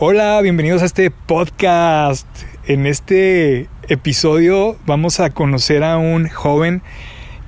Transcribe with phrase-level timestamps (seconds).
[0.00, 2.28] Hola, bienvenidos a este podcast.
[2.68, 6.82] En este episodio vamos a conocer a un joven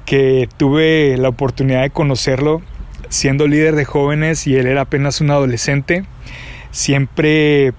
[0.04, 2.60] que tuve la oportunidad de conocerlo
[3.08, 6.06] siendo líder de jóvenes y él era apenas un adolescente.
[6.72, 7.72] Siempre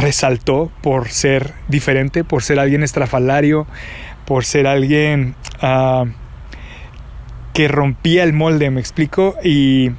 [0.00, 3.66] resaltó por ser diferente, por ser alguien estrafalario,
[4.24, 6.06] por ser alguien uh,
[7.52, 9.90] que rompía el molde, me explico, y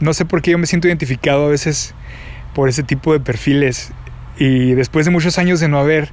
[0.00, 1.94] no sé por qué yo me siento identificado a veces
[2.54, 3.92] por ese tipo de perfiles.
[4.38, 6.10] Y después de muchos años de no haber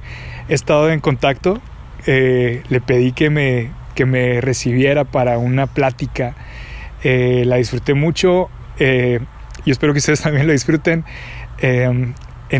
[0.48, 1.60] estado en contacto,
[2.06, 6.34] eh, le pedí que me, que me recibiera para una plática.
[7.02, 9.20] Eh, la disfruté mucho eh,
[9.64, 11.04] y espero que ustedes también lo disfruten.
[11.60, 12.14] en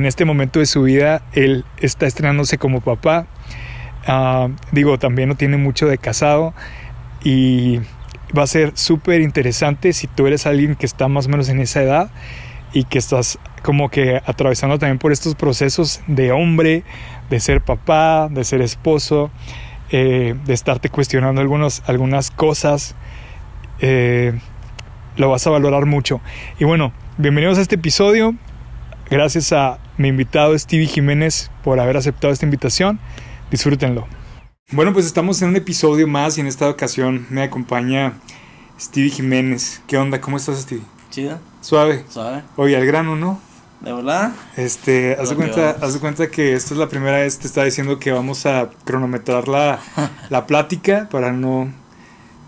[0.05, 3.27] este momento de su vida, él está estrenándose como papá.
[4.07, 6.55] Ah, digo, también no tiene mucho de casado
[7.23, 7.81] y
[8.37, 11.61] va a ser súper interesante si tú eres alguien que está más o menos en
[11.61, 12.11] esa edad
[12.73, 16.85] y que estás como que atravesando también por estos procesos de hombre,
[17.31, 19.31] de ser papá, de ser esposo,
[19.91, 22.95] eh, de estarte cuestionando algunos, algunas cosas,
[23.81, 24.39] eh,
[25.17, 26.21] lo vas a valorar mucho.
[26.59, 28.35] Y bueno, bienvenidos a este episodio.
[29.11, 33.01] Gracias a mi invitado Stevie Jiménez por haber aceptado esta invitación.
[33.51, 34.07] Disfrútenlo.
[34.71, 38.13] Bueno, pues estamos en un episodio más y en esta ocasión me acompaña
[38.79, 39.83] Stevie Jiménez.
[39.87, 40.21] ¿Qué onda?
[40.21, 40.98] ¿Cómo estás, Stevie?
[41.11, 41.41] Chida.
[41.61, 42.05] Suave.
[42.09, 42.43] Suave.
[42.57, 43.41] Oye, al grano, ¿no?
[43.81, 44.33] ¿De verdad?
[44.57, 47.65] Este, haz de, cuenta, haz de cuenta que esta es la primera vez, te estaba
[47.65, 49.79] diciendo que vamos a cronometrar la,
[50.31, 51.73] la plática para no...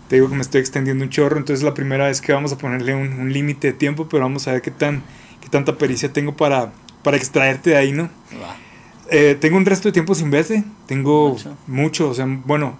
[0.09, 2.51] Te digo que me estoy extendiendo un chorro, entonces es la primera vez que vamos
[2.51, 5.03] a ponerle un, un límite de tiempo, pero vamos a ver qué tan
[5.41, 6.71] qué tanta pericia tengo para,
[7.03, 8.09] para extraerte de ahí, ¿no?
[9.09, 10.63] Eh, tengo un resto de tiempo sin verte.
[10.85, 11.57] Tengo mucho.
[11.67, 12.09] mucho.
[12.09, 12.77] o sea, bueno,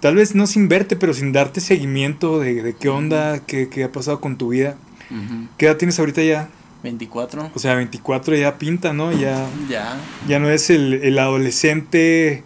[0.00, 3.84] tal vez no sin verte, pero sin darte seguimiento de, de qué onda, qué, qué,
[3.84, 4.76] ha pasado con tu vida.
[5.10, 5.48] Uh -huh.
[5.56, 6.48] ¿Qué edad tienes ahorita ya?
[6.82, 7.50] 24.
[7.54, 9.10] O sea, 24 ya pinta, ¿no?
[9.10, 9.96] Ya, ya.
[10.28, 12.44] ya no es el, el adolescente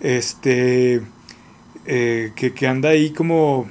[0.00, 1.02] este
[1.84, 3.68] eh, que, que anda ahí como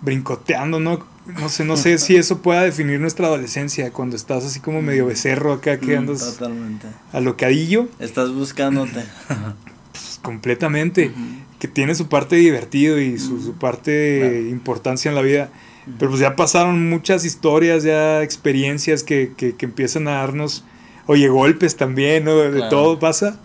[0.00, 1.06] brincoteando, ¿no?
[1.26, 5.06] No sé, no sé si eso pueda definir nuestra adolescencia cuando estás así como medio
[5.06, 6.86] becerro acá que andas Totalmente.
[7.12, 7.88] alocadillo.
[7.98, 9.04] Estás buscándote.
[9.92, 11.08] pues, completamente.
[11.08, 11.44] Uh -huh.
[11.58, 15.50] Que tiene su parte divertido y su, su parte de importancia en la vida.
[15.98, 20.64] Pero pues ya pasaron muchas historias, ya experiencias que, que, que empiezan a darnos,
[21.06, 22.36] oye, golpes también, ¿no?
[22.36, 22.68] De, claro.
[22.68, 23.40] todo pasa.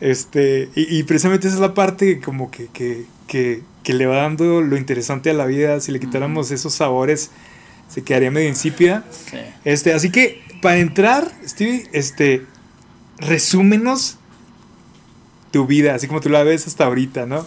[0.00, 4.16] Este, y, y, precisamente esa es la parte como que, que, que que le va
[4.16, 5.80] dando lo interesante a la vida.
[5.80, 6.56] Si le quitáramos uh -huh.
[6.56, 7.30] esos sabores,
[7.88, 9.02] se quedaría medio insípida.
[9.10, 9.38] Sí.
[9.64, 12.44] Este, así que, para entrar, Stevie, este,
[13.16, 14.18] resúmenos
[15.52, 17.46] tu vida, así como tú la ves hasta ahorita, ¿no?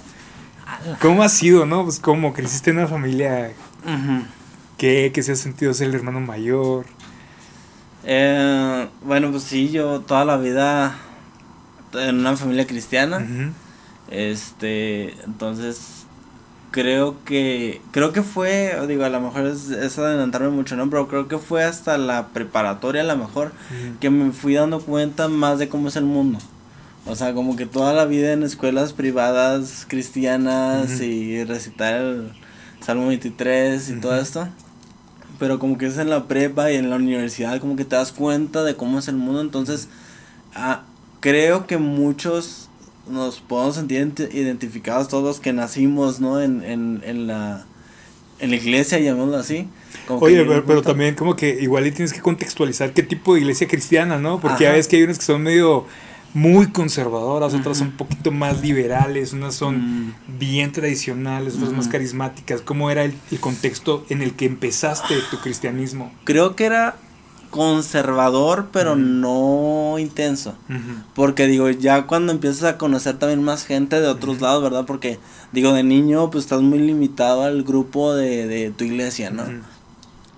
[0.99, 1.83] ¿Cómo ha sido, no?
[1.83, 2.33] Pues, ¿cómo?
[2.33, 3.51] ¿Creciste en una familia?
[3.85, 4.25] Uh -huh.
[4.81, 5.11] ¿Qué?
[5.13, 6.87] ¿Qué se ha sentido ser el hermano mayor?
[8.03, 10.97] Eh, bueno, pues sí, yo toda la vida
[11.93, 13.17] en una familia cristiana.
[13.17, 13.51] Uh -huh.
[14.09, 16.07] Este, entonces
[16.71, 21.07] creo que creo que fue digo a lo mejor es, es, adelantarme mucho no pero
[21.07, 23.51] creo que fue hasta la preparatoria a lo mejor
[23.99, 26.39] que me fui dando cuenta más de cómo es el mundo
[27.05, 32.31] o sea como que toda la vida en escuelas privadas cristianas y recitar el
[32.79, 34.47] Salmo 23 y todo esto
[35.41, 38.11] pero como que es en la prepa y en la universidad como que te das
[38.11, 39.87] cuenta de cómo es el mundo entonces
[40.53, 40.83] ah,
[41.19, 42.69] creo que muchos
[43.09, 46.39] nos podemos sentir identificados todos los que nacimos, ¿no?
[46.41, 47.65] En, en, en la
[48.39, 49.67] en la iglesia, llamémoslo así.
[50.07, 53.67] Oye, pero, pero, también como que igual y tienes que contextualizar qué tipo de iglesia
[53.67, 54.39] cristiana, ¿no?
[54.39, 54.63] Porque Ajá.
[54.63, 55.85] ya ves que hay unas que son medio
[56.33, 60.37] muy conservadoras, otras son un poquito más liberales, unas son -huh.
[60.39, 62.61] bien tradicionales, otras más carismáticas.
[62.61, 66.11] ¿Cómo era el, el, contexto en el que empezaste tu cristianismo?
[66.23, 66.95] Creo que era
[67.49, 68.99] conservador, pero uh -huh.
[68.99, 70.55] no intenso.
[70.69, 71.03] Uh -huh.
[71.13, 74.43] Porque digo, ya cuando empiezas a conocer también más gente de otros uh -huh.
[74.43, 74.85] lados, ¿verdad?
[74.85, 75.19] Porque
[75.51, 79.43] digo, de niño pues estás muy limitado al grupo de, de tu iglesia, ¿no?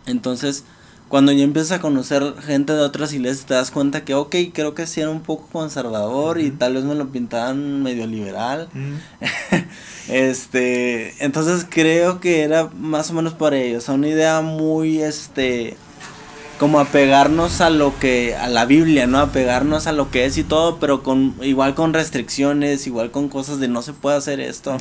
[0.06, 0.66] Entonces,
[1.14, 4.74] cuando ya empiezas a conocer gente de otras iglesias, te das cuenta que, ok, creo
[4.74, 8.68] que sí era un poco conservador y tal vez me lo pintaban medio liberal.
[10.10, 15.78] este, entonces creo que era más o menos para ellos, una idea muy, este
[16.58, 19.20] como apegarnos a lo que a la Biblia, ¿no?
[19.20, 23.60] Apegarnos a lo que es y todo, pero con igual con restricciones, igual con cosas
[23.60, 24.78] de no se puede hacer esto.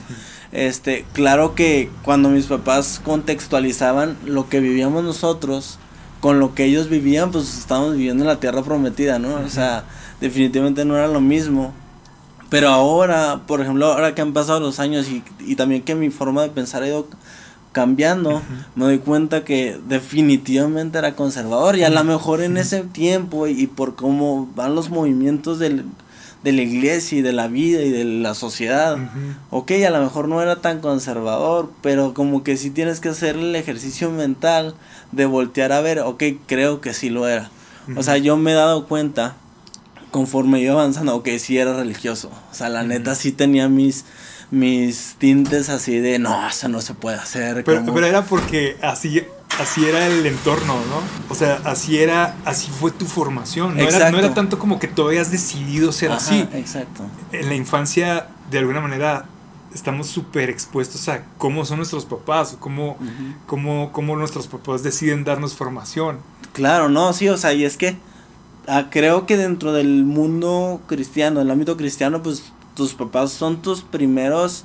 [0.50, 5.78] Este, claro que cuando mis papás contextualizaban lo que vivíamos nosotros
[6.22, 9.34] con lo que ellos vivían, pues estábamos viviendo en la tierra prometida, ¿no?
[9.34, 9.84] O sea,
[10.22, 11.74] definitivamente no era lo mismo.
[12.48, 16.08] Pero ahora, por ejemplo, ahora que han pasado los años y, y también que mi
[16.08, 17.08] forma de pensar ha ido
[17.72, 18.42] cambiando,
[18.76, 23.66] me doy cuenta que definitivamente era conservador y a lo mejor en ese tiempo y,
[23.66, 25.86] por cómo van los movimientos del,
[26.44, 28.98] de la iglesia y de la vida y de la sociedad,
[29.50, 33.36] ok, a lo mejor no era tan conservador, pero como que sí tienes que hacer
[33.36, 34.74] el ejercicio mental
[35.12, 37.50] de voltear a ver, ok, creo que sí lo era.
[37.96, 39.36] O sea, yo me he dado cuenta
[40.10, 42.30] conforme iba avanzando, ok, sí era religioso.
[42.50, 44.04] O sea, la neta sí tenía mis
[44.52, 47.64] mis tintes así de no, eso no se puede hacer.
[47.64, 49.24] Pero, pero, era porque así,
[49.58, 51.00] así era el entorno, ¿no?
[51.30, 53.74] O sea, así era, así fue tu formación.
[53.78, 56.46] No, era, no era, tanto como que tú habías decidido ser así.
[56.52, 57.04] Exacto.
[57.32, 59.24] En la infancia, de alguna manera,
[59.74, 62.96] estamos súper expuestos a cómo son nuestros papás, cómo,
[63.46, 66.18] cómo, cómo, nuestros papás deciden darnos formación.
[66.52, 67.96] Claro, no, sí, o sea, y es que
[68.68, 73.82] ah, creo que dentro del mundo cristiano, del ámbito cristiano, pues tus papás son tus
[73.82, 74.64] primeros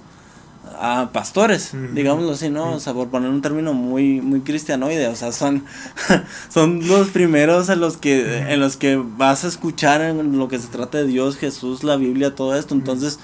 [0.79, 2.73] ah, pastores, digámoslo así, ¿no?
[2.73, 5.63] O sea, por poner un término muy, muy cristianoide, o sea, son,
[6.49, 10.59] son los primeros en los que, en los que vas a escuchar en lo que
[10.59, 12.75] se trata de Dios, Jesús, la Biblia, todo esto.
[12.75, 13.19] Entonces,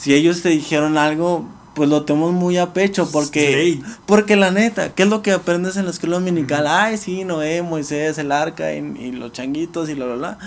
[0.00, 1.44] si ellos te dijeron algo,
[1.74, 5.76] pues lo tenemos muy a pecho porque porque la neta, ¿qué es lo que aprendes
[5.76, 6.66] en la escuela dominical?
[6.66, 10.38] Ay, sí, Noé, Moisés, el arca y, y los changuitos y la bla bla.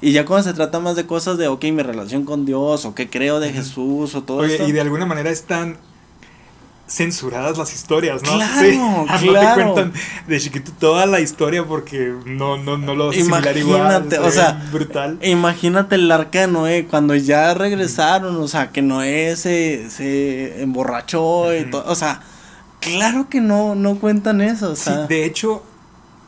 [0.00, 2.94] Y ya cuando se trata más de cosas de, ok, mi relación con Dios, o
[2.94, 5.76] qué creo de Jesús, o todo Oye, y de alguna manera están
[6.92, 8.34] censuradas las historias, ¿no?
[8.34, 8.60] Claro,
[9.18, 9.26] sí.
[9.26, 9.64] claro.
[9.64, 9.92] No te cuentan
[10.26, 14.08] de chiquito toda la historia porque no, no, no lo vas a asimilar igual.
[14.20, 15.18] o sea, brutal.
[15.22, 21.56] Imagínate el arca de Noé, cuando ya regresaron, o sea, que Noé se, se emborrachó
[21.56, 22.20] y todo, o sea,
[22.80, 25.06] claro que no, no cuentan eso, o sea.
[25.06, 25.62] Sí, de hecho,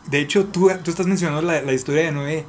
[0.07, 2.47] de hecho, tú, tú estás mencionando la, la historia de Noé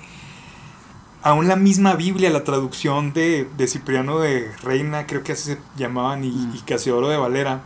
[1.26, 6.24] aún la misma Biblia, la traducción de, Cipriano de Reina, creo que así se llamaban,
[6.24, 7.64] y, Casiodoro de Valera,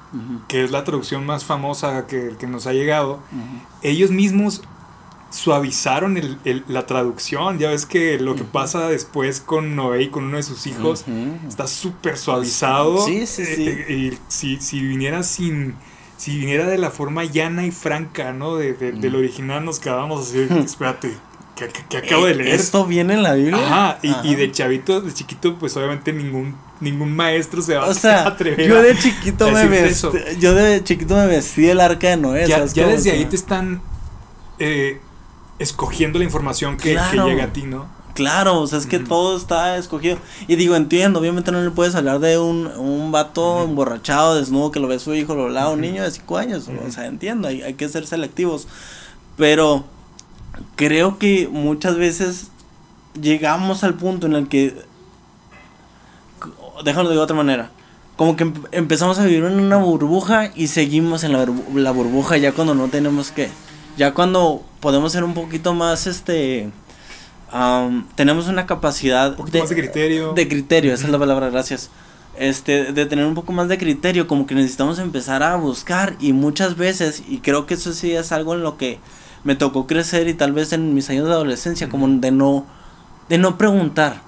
[0.47, 3.19] que es la traducción más famosa que, que nos ha llegado,
[3.83, 4.61] ellos mismos
[5.29, 6.39] suavizaron
[6.69, 7.59] la traducción.
[7.59, 11.03] Ya ves que lo que pasa después con Noé y con uno de sus hijos
[11.45, 13.05] está súper suavizado.
[13.05, 13.67] Sí, sí, sí.
[13.67, 15.75] Eh, eh, si, si viniera sin
[16.15, 18.55] si viniera de la forma llana y franca, ¿no?
[18.55, 21.13] De, del original nos quedábamos así, espérate,
[21.67, 22.55] que, acabo de leer.
[22.55, 23.57] Esto viene en la Biblia.
[23.57, 28.67] Ajá, y, de chavito, de chiquito, pues obviamente ningún, ningún maestro se va a atrever.
[28.67, 30.07] Yo de chiquito me vestí,
[30.39, 32.47] yo de chiquito me vestí el arca de Noé.
[32.47, 33.81] Ya, ya desde ahí te están
[34.59, 35.01] eh,
[35.59, 37.99] escogiendo la información que, llega a ti, ¿no?
[38.13, 40.17] Claro, o sea, es que todo está escogido.
[40.47, 44.79] Y digo, entiendo, obviamente no le puedes hablar de un, un vato emborrachado, desnudo, que
[44.81, 46.69] lo ve su hijo, lo habla un niño de 5 años.
[46.85, 48.67] O sea, entiendo, hay, hay que ser selectivos.
[49.37, 49.85] Pero
[50.75, 52.51] creo que muchas veces
[53.19, 54.75] llegamos al punto en el que,
[56.83, 57.71] déjalo de otra manera,
[58.15, 62.75] como que empezamos a vivir en una burbuja y seguimos en la, burbuja ya cuando
[62.75, 63.49] no tenemos que,
[63.97, 66.69] ya cuando podemos ser un poquito más, este,
[68.15, 70.33] tenemos una capacidad de, más de criterio.
[70.33, 71.89] De criterio, esa es la palabra, gracias.
[72.37, 76.31] Este, de tener un poco más de criterio, como que necesitamos empezar a buscar y
[76.31, 78.99] muchas veces, y creo que eso sí es algo en lo que
[79.43, 82.65] me tocó crecer y tal vez en mis años de adolescencia, como de no,
[83.29, 84.21] de no preguntar.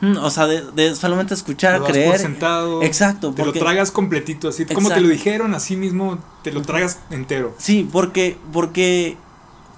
[0.00, 2.18] Mm, o sea, de, solamente escuchar, creer.
[2.18, 3.32] sentado, Exacto.
[3.32, 7.54] Te lo tragas completito, así como te lo dijeron, así mismo te lo tragas entero.
[7.58, 9.16] Sí, porque, porque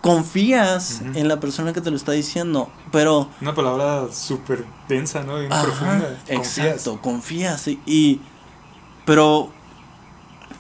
[0.00, 3.28] confías en la persona que te lo está diciendo, pero...
[3.40, 5.36] Una palabra súper densa, ¿no?
[5.48, 6.18] profunda.
[6.28, 7.68] Exacto, confías.
[7.68, 8.20] y,
[9.04, 9.50] pero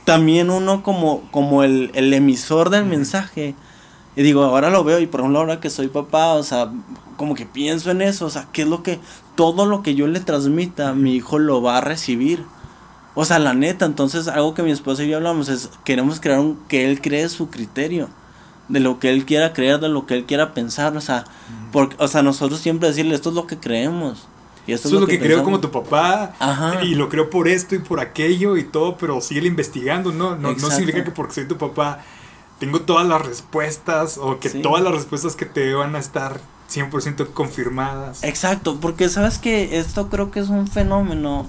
[0.04, 3.54] también uno como, como el, emisor del mensaje,
[4.16, 6.70] y digo, ahora lo veo y por ejemplo ahora que soy papá, o sea,
[7.16, 9.00] como que pienso en eso, o sea, qué es lo que,
[9.34, 12.44] todo lo que yo le transmita, mi hijo lo va a recibir.
[13.16, 16.40] O sea, la neta, entonces algo que mi esposa y yo hablamos es, queremos crear
[16.40, 18.08] un, que él cree su criterio,
[18.68, 21.24] de lo que él quiera creer, de lo que él quiera pensar, o sea,
[21.72, 24.28] porque, o sea, nosotros siempre decirle, esto es lo que creemos.
[24.66, 26.32] Y esto es lo, que, creo como tu papá.
[26.82, 30.36] Y lo creo por esto y por aquello y todo, pero sigue investigando, ¿no?
[30.36, 32.00] No, no significa que porque soy tu papá
[32.64, 36.40] tengo todas las respuestas o que todas las respuestas que te van a estar
[36.72, 38.24] 100% confirmadas.
[38.24, 41.46] Exacto, porque sabes que esto creo que es un fenómeno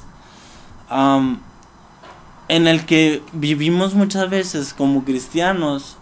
[2.50, 5.96] en el que vivimos muchas veces como cristianos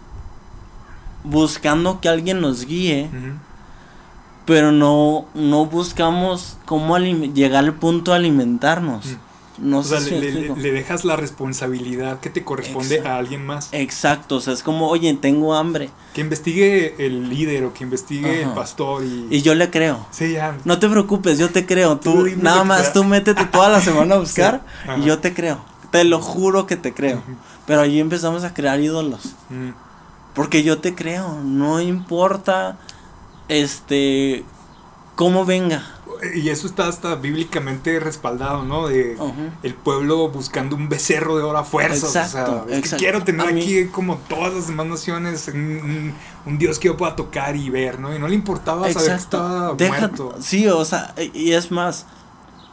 [1.22, 3.08] buscando que alguien nos guíe
[4.46, 9.06] pero no, no buscamos cómo llegar al punto de alimentarnos.
[9.06, 9.16] Mm.
[9.58, 13.68] No o sea, le, dejas la responsabilidad que te corresponde a alguien más.
[13.72, 15.90] Exacto, o sea, es como, oye, tengo hambre.
[16.12, 19.04] Que investigue el líder o que investigue el pastor.
[19.04, 19.28] Y...
[19.30, 20.06] y yo le creo.
[20.10, 20.56] Sí, ya.
[20.64, 21.98] No te preocupes, yo te creo.
[21.98, 24.62] Tú, nada más tú métete toda la semana a buscar
[24.98, 25.64] y yo te creo.
[25.92, 27.22] te lo juro que te creo.
[27.66, 29.34] Pero allí empezamos a crear ídolos.
[30.34, 32.76] Porque yo te creo, no importa
[33.48, 34.44] este
[35.14, 35.93] cómo venga.
[36.34, 38.88] Y eso está hasta bíblicamente respaldado, ¿no?
[38.88, 39.16] De
[39.62, 42.06] el pueblo buscando un becerro de oro a fuerza.
[42.06, 46.14] Exacto, o sea, quiero tener aquí como todas las demás naciones un,
[46.58, 48.14] Dios que yo pueda tocar y ver, ¿no?
[48.14, 50.34] Y no le importaba saber que estaba muerto.
[50.40, 52.06] Sí, o sea, y es más,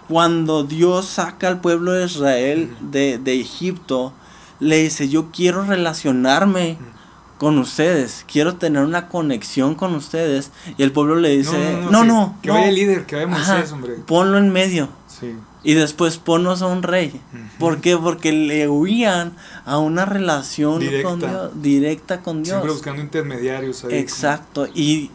[0.07, 4.13] cuando Dios saca al pueblo de Israel de, de Egipto,
[4.59, 6.77] le dice, yo quiero relacionarme
[7.41, 10.51] con ustedes, quiero tener una conexión con ustedes.
[10.77, 13.95] Y el pueblo le dice, no, no, que, vaya el líder, que vaya Moisés, hombre.
[14.05, 14.89] Ponlo en medio.
[15.07, 15.35] Sí.
[15.63, 17.19] Y después ponnos a un rey.
[17.57, 17.97] ¿Por qué?
[17.97, 19.33] Porque le huían
[19.65, 22.53] a una relación directa con Dios, directa con Dios.
[22.57, 23.95] Siempre buscando intermediarios ahí.
[23.95, 24.67] Exacto.
[24.75, 25.09] Y,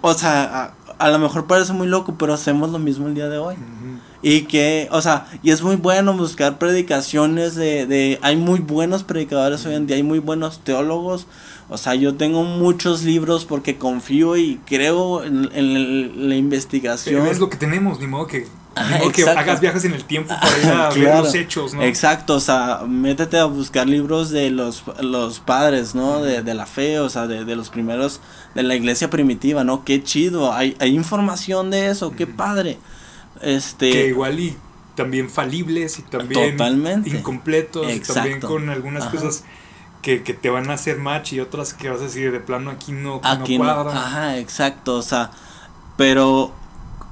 [0.00, 3.36] o sea, a, lo mejor parece muy loco, pero hacemos lo mismo el día de
[3.36, 3.56] hoy.
[4.22, 9.04] Y que, o sea, y es muy bueno buscar predicaciones de, de, hay muy buenos
[9.04, 11.26] predicadores hoy en día, hay muy buenos teólogos,
[11.70, 17.26] o sea, yo tengo muchos libros porque confío y creo en, la investigación.
[17.26, 18.46] es lo que tenemos, ni modo que,
[19.14, 21.82] que hagas viajes en el tiempo para ir a ver los hechos, ¿no?
[21.82, 26.22] Exacto, o sea, métete a buscar libros de los, los padres, ¿no?
[26.22, 28.22] De, de la fe, o sea, de, de, los primeros,
[28.54, 29.84] de la iglesia primitiva, ¿no?
[29.84, 32.78] Qué chido, hay, hay información de eso, qué padre.
[33.42, 33.90] Este...
[33.90, 34.56] Que igual y
[34.94, 37.10] también falibles y también Totalmente.
[37.10, 39.44] incompletos, y también con algunas cosas
[40.02, 42.92] que, te van a hacer match y otras que vas a decir de plano aquí
[42.92, 43.92] no, aquí no cuadra.
[43.92, 45.30] ajá, exacto, o sea,
[45.96, 46.52] pero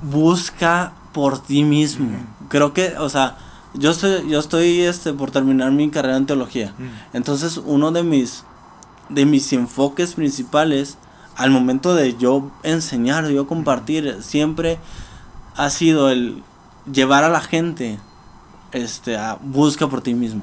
[0.02, 2.10] busca por ti mismo.
[2.48, 3.36] Creo que, o sea,
[3.74, 6.74] yo estoy, yo estoy este, por terminar mi carrera en teología.
[7.12, 8.44] Entonces, uno de mis,
[9.08, 10.98] de mis enfoques principales
[11.36, 14.78] al momento de yo enseñar, yo compartir, siempre
[15.54, 16.42] ha sido el
[16.90, 17.98] llevar a la gente
[18.72, 20.42] este, a busca por ti mismo.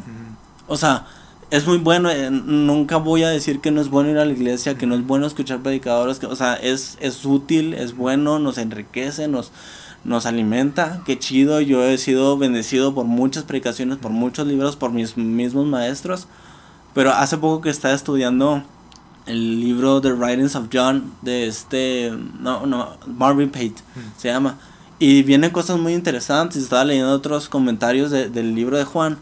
[0.68, 1.06] O sea,
[1.54, 4.32] es muy bueno, eh, nunca voy a decir que no es bueno ir a la
[4.32, 8.40] iglesia, que no es bueno escuchar predicadores, que, o sea, es, es útil, es bueno,
[8.40, 9.52] nos enriquece, nos,
[10.04, 14.94] nos alimenta, qué chido, yo he sido bendecido por muchas predicaciones, por muchos libros, por
[14.94, 16.28] mis mismos maestros,
[16.96, 18.64] pero hace poco que estaba estudiando
[19.28, 23.76] el libro The Writings of John de este, no, no, Marvin Pate,
[24.18, 24.58] se llama,
[24.98, 29.20] y vienen cosas muy interesantes, estaba leyendo otros comentarios del libro de Juan,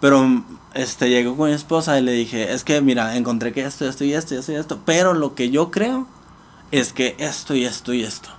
[0.00, 3.88] pero este, llegó con mi esposa y le dije, es que mira, encontré que esto,
[3.88, 6.06] esto y esto y esto y esto, pero lo que yo creo
[6.70, 8.30] es que esto y esto y esto.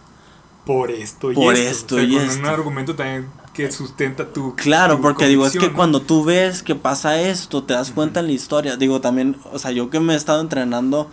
[0.65, 5.27] Por esto y Por esto, y con un argumento también que sustenta tu Claro, porque
[5.27, 8.75] digo, es que cuando tú ves que pasa esto, te das cuenta en la historia.
[8.75, 11.09] Digo, también, o sea, yo que me he estado entrenando,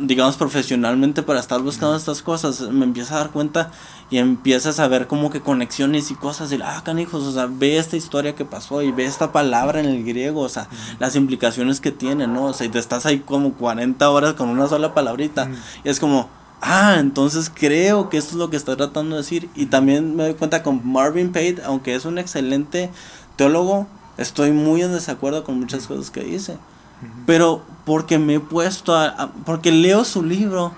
[0.00, 3.70] digamos, profesionalmente para estar buscando estas cosas, me empiezo a dar cuenta
[4.10, 7.76] y empiezas a ver como que conexiones y cosas y ah canijos o sea ve
[7.76, 10.66] esta historia que pasó y ve esta palabra en el griego o sea
[10.98, 14.48] las implicaciones que tiene no o sea y te estás ahí como 40 horas con
[14.48, 15.50] una sola palabrita
[15.84, 16.30] y es como
[16.62, 20.22] ah entonces creo que esto es lo que está tratando de decir y también me
[20.22, 22.90] doy cuenta con Marvin Pate aunque es un excelente
[23.36, 23.86] teólogo
[24.18, 26.58] estoy muy en desacuerdo con muchas cosas que dice.
[27.26, 30.74] Pero porque me he puesto a porque leo su libro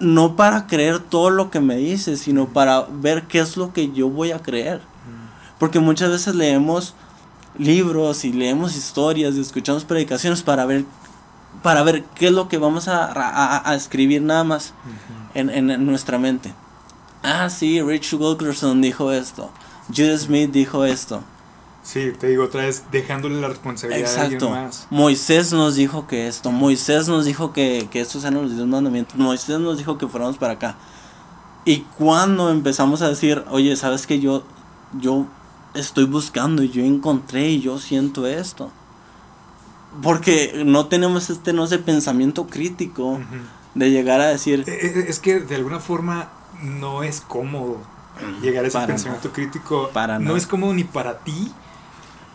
[0.00, 3.92] no para creer todo lo que me dice, sino para ver qué es lo que
[3.92, 4.80] yo voy a creer.
[5.58, 6.94] Porque muchas veces leemos
[7.58, 10.86] libros y leemos historias y escuchamos predicaciones para ver
[11.62, 14.72] para ver qué es lo que vamos a, escribir nada más
[15.34, 16.54] en, en, nuestra mente.
[17.22, 19.50] Ah, sí, Rich Wilkerson dijo esto.
[19.94, 21.22] Judas Smith dijo esto.
[21.88, 24.86] Sí, te digo otra vez, dejándole la responsabilidad a alguien más.
[24.90, 29.16] Moisés nos dijo que esto, Moisés nos dijo que, que estos eran los diez mandamientos,
[29.16, 30.76] Moisés nos dijo que fuéramos para acá.
[31.64, 34.42] Y cuando empezamos a decir, oye, ¿sabes que yo,
[35.00, 35.24] yo
[35.72, 38.70] estoy buscando y yo encontré y yo siento esto?
[40.02, 43.18] Porque no tenemos este, no sé, pensamiento crítico
[43.74, 44.62] de llegar a decir...
[44.66, 46.28] E, e, es que de alguna forma
[46.62, 47.78] no es cómodo
[48.42, 49.88] llegar a ese pensamiento crítico.
[49.94, 51.50] Para no es cómodo ni para ti,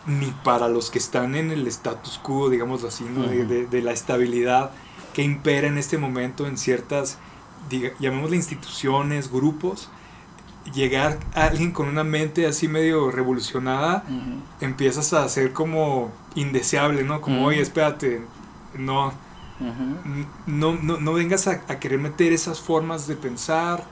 [0.06, 4.70] ni para los que están en el status quo, digamos así, de, la estabilidad
[5.14, 7.18] que impera en este momento en ciertas,
[8.00, 9.88] llamémosle instituciones, grupos,
[10.74, 14.04] llegar a alguien con una mente así medio revolucionada,
[14.60, 17.20] empiezas a ser como indeseable, ¿no?
[17.20, 18.22] Como, oye, espérate,
[18.76, 19.12] no,
[20.46, 23.84] no, no, vengas a, a, querer meter esas formas de pensar,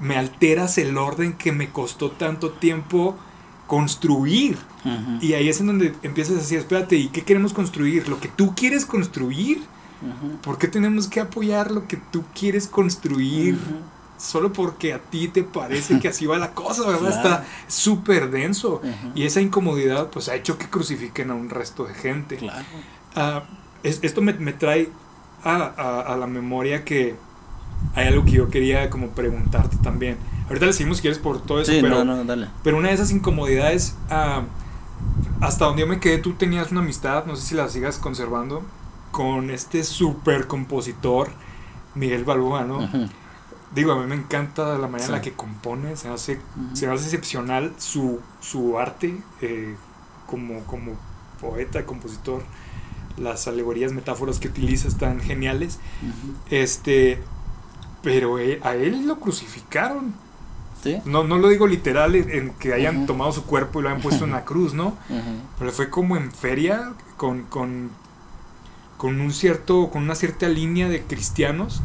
[0.00, 3.16] me alteras el orden que me costó tanto tiempo
[3.66, 4.56] construir.
[5.20, 8.08] Y ahí es en donde empiezas a decir, espérate, ¿y qué queremos construir?
[8.08, 9.62] ¿Lo que tú quieres construir?
[10.42, 13.58] ¿Por qué tenemos que apoyar lo que tú quieres construir?
[14.16, 17.10] solo porque a ti te parece que así va la cosa, ¿verdad?
[17.10, 18.80] Está súper denso.
[19.14, 22.36] Y esa incomodidad pues ha hecho que crucifiquen a un resto de gente.
[22.36, 22.64] Claro.
[23.14, 23.44] Ah,
[23.82, 24.88] esto me, trae
[25.44, 27.16] a, la memoria que
[27.94, 30.16] hay algo que yo quería como preguntarte también.
[30.48, 32.04] Ahorita le seguimos si quieres por todo eso, pero,
[32.62, 34.42] pero una de esas incomodidades, ah,
[35.40, 38.62] hasta donde yo me quedé, tú tenías una amistad, no sé si la sigas conservando,
[39.10, 41.28] con este super compositor
[41.94, 42.88] Miguel Balboa, ¿no?
[43.74, 46.40] Digo, a mí me encanta la manera en la que compone, se hace,
[46.74, 49.74] se hace excepcional su, su arte eh,
[50.26, 50.92] como, como
[51.40, 52.42] poeta, compositor
[53.16, 55.78] las alegorías, metáforas que utiliza están geniales.
[56.50, 57.20] Este,
[58.02, 60.14] pero e, a él lo crucificaron.
[61.04, 64.24] No, no lo digo literal en, que hayan tomado su cuerpo y lo hayan puesto
[64.24, 64.96] en la cruz, ¿no?
[65.58, 67.90] Pero fue como en feria con, con,
[68.96, 71.82] con un cierto, con una cierta línea de cristianos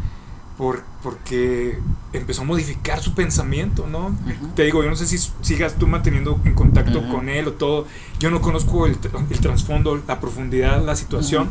[0.57, 1.79] por, porque
[2.11, 4.15] empezó a modificar su pensamiento, ¿no?
[4.55, 7.87] Te digo, yo no sé si sigas tú manteniendo en contacto con él o todo.
[8.19, 8.97] Yo no conozco el,
[9.29, 11.49] el trasfondo, la profundidad, la situación.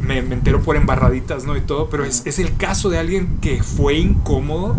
[0.00, 1.56] me, me, entero por embarraditas, ¿no?
[1.56, 4.76] Y todo, pero es, es el caso de alguien que fue incómodo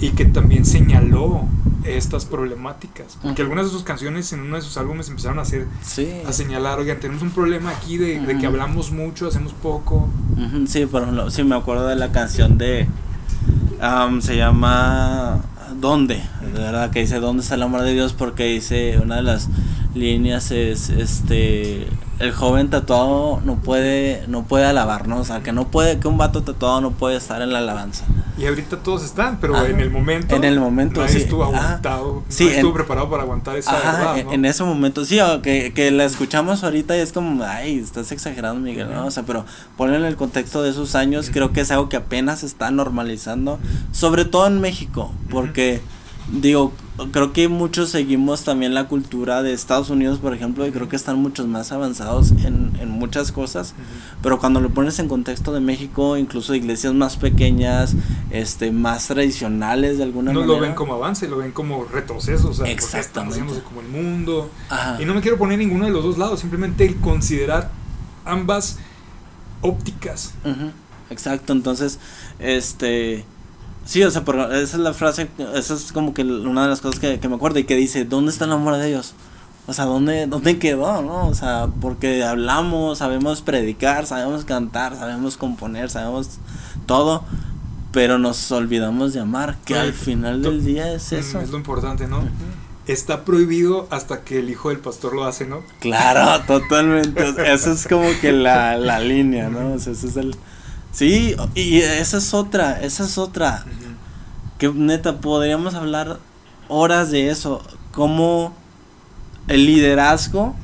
[0.00, 1.44] y que también señaló
[1.84, 3.18] estas problemáticas.
[3.22, 5.66] Porque algunas de sus canciones en uno de sus álbumes empezaron a hacer,
[6.26, 10.08] a señalar, oigan, tenemos un problema aquí de, que hablamos mucho, hacemos poco.
[10.66, 12.86] Sí, por ejemplo, sí me acuerdo de la canción de,
[14.20, 15.40] se llama
[15.80, 16.22] ¿Dónde?
[16.42, 18.12] De verdad que dice ¿Dónde está el amor de Dios?
[18.12, 19.48] Porque dice una de las
[19.94, 21.86] líneas es este
[22.18, 26.18] el joven tatuado no puede no puede alabarnos, o sea, que no puede que un
[26.18, 28.04] vato tatuado no puede estar en la alabanza.
[28.36, 32.48] Y ahorita todos están, pero en el momento en el momento nadie estuvo aguantado, sí,
[32.48, 36.96] estuvo preparado para aguantar esa verdad, en, ese momento sí, que, que la escuchamos ahorita
[36.96, 39.06] y es como, ay, estás exagerando, Miguel, ¿no?
[39.06, 39.44] O sea, pero
[39.76, 43.58] ponle en el contexto de esos años, creo que es algo que apenas está normalizando,
[43.92, 45.80] sobre todo en México, porque
[46.32, 46.72] digo,
[47.12, 50.96] creo que muchos seguimos también la cultura de Estados Unidos, por ejemplo, y creo que
[50.96, 53.74] están muchos más avanzados en, en muchas cosas,
[54.22, 57.94] pero cuando lo pones en contexto de México, incluso iglesias más pequeñas,
[58.30, 60.46] este, más tradicionales de alguna manera.
[60.46, 64.50] No lo ven como avance, lo ven como retroceso, o sea, porque como el mundo.
[64.98, 67.70] Y no me quiero poner ninguno de los dos lados, simplemente el considerar
[68.24, 68.78] ambas
[69.60, 70.34] ópticas.
[71.10, 71.98] Exacto, entonces,
[72.38, 73.24] este
[73.88, 74.22] Sí, o sea,
[74.52, 77.58] esa es la frase, esa es como que una de las cosas que, me acuerdo
[77.58, 79.14] y que dice, ¿dónde está el amor de Dios?
[79.66, 81.26] O sea, ¿dónde, ¿dónde quedó, no?
[81.26, 86.32] O sea, porque hablamos, sabemos predicar, sabemos cantar, sabemos componer, sabemos
[86.84, 87.24] todo,
[87.90, 91.40] pero nos olvidamos de amar, que al final del día es eso.
[91.40, 92.28] Es lo importante, ¿no?
[92.86, 95.62] Está prohibido hasta que el hijo del pastor lo hace, ¿no?
[95.80, 97.26] Claro, totalmente.
[97.50, 99.72] Esa es como que la, la línea, ¿no?
[99.72, 100.36] O sea, ese es el
[100.92, 103.64] Sí, y esa es otra, esa es otra.
[104.58, 106.18] Que neta, podríamos hablar
[106.68, 107.62] horas de eso.
[107.92, 108.54] Cómo
[109.48, 110.54] el liderazgo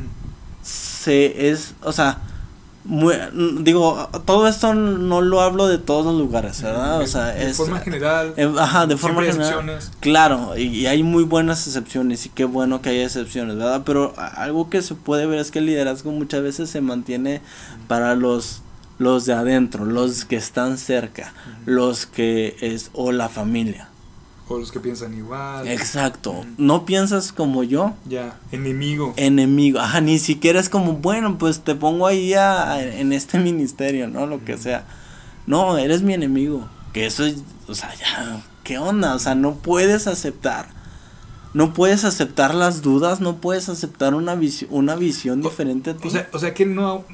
[0.63, 2.21] se es, o sea,
[2.85, 7.01] digo, todo esto no lo hablo de todos los lugares, ¿verdad?
[7.01, 8.35] O sea, de forma general.
[8.59, 9.79] ajá, de forma general.
[10.01, 13.83] Claro, y, hay muy buenas excepciones y qué bueno que haya excepciones, ¿verdad?
[13.87, 17.41] Pero algo que se puede ver es que el liderazgo muchas veces se mantiene
[17.89, 18.64] para los
[18.99, 21.33] los de adentro, los que están cerca,
[21.67, 23.89] los que es o la familia.
[24.47, 25.67] O los que piensan igual.
[25.67, 26.45] Exacto.
[26.59, 27.95] No piensas como yo.
[28.07, 29.15] Ya, enemigo.
[29.17, 29.81] Enemigo.
[29.81, 34.27] Ajá, ni siquiera es como, bueno, pues te pongo ahí en este ministerio, ¿no?
[34.27, 34.85] Lo que sea.
[35.47, 36.69] No, eres mi enemigo.
[36.93, 39.15] Que eso es, o sea, ya, ¿qué onda?
[39.15, 40.69] O sea, no puedes aceptar.
[41.55, 46.09] No puedes aceptar las dudas, no puedes aceptar una, visión una visión diferente a ti.
[46.09, 47.05] O sea, o sea que no,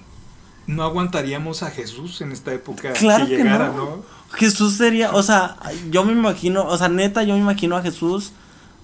[0.66, 4.02] no aguantaríamos a Jesús en esta época claro que llegara, no.
[4.34, 5.56] Jesús sería, o sea,
[5.90, 8.32] yo me imagino, o sea, neta, yo me imagino a Jesús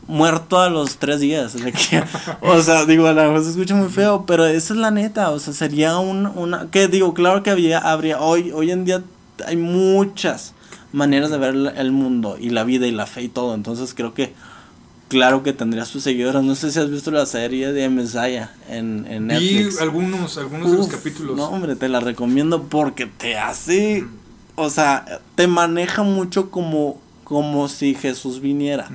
[0.07, 1.55] muerto a los tres días.
[2.41, 5.31] O sea, digo, a lo mejor se escucha muy feo, pero esa es la neta,
[5.31, 9.03] o sea, sería un, una, que digo, claro que había, habría, hoy, hoy en día
[9.47, 10.55] hay muchas
[10.93, 14.15] maneras de ver el mundo y la vida y la fe y todo, entonces creo
[14.15, 14.35] que
[15.09, 16.43] claro que tendría sus seguidores.
[16.43, 19.77] No sé si has visto la serie de Messiah en, en Netflix.
[19.79, 21.37] Y algunos, algunos de los capítulos.
[21.37, 24.05] No, hombre, te la recomiendo porque te hace.
[24.55, 28.89] O sea, te maneja mucho como, como si Jesús viniera.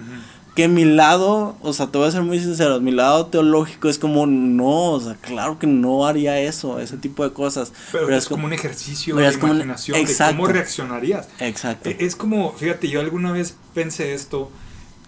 [0.56, 3.98] Que mi lado, o sea, te voy a ser muy sincero, mi lado teológico es
[3.98, 7.72] como, no, o sea, claro que no haría eso, ese tipo de cosas.
[7.94, 11.30] Pero, es, como un ejercicio de imaginación de cómo reaccionarías.
[11.40, 11.90] Exacto.
[11.98, 14.52] Es como, fíjate, yo alguna vez pensé esto,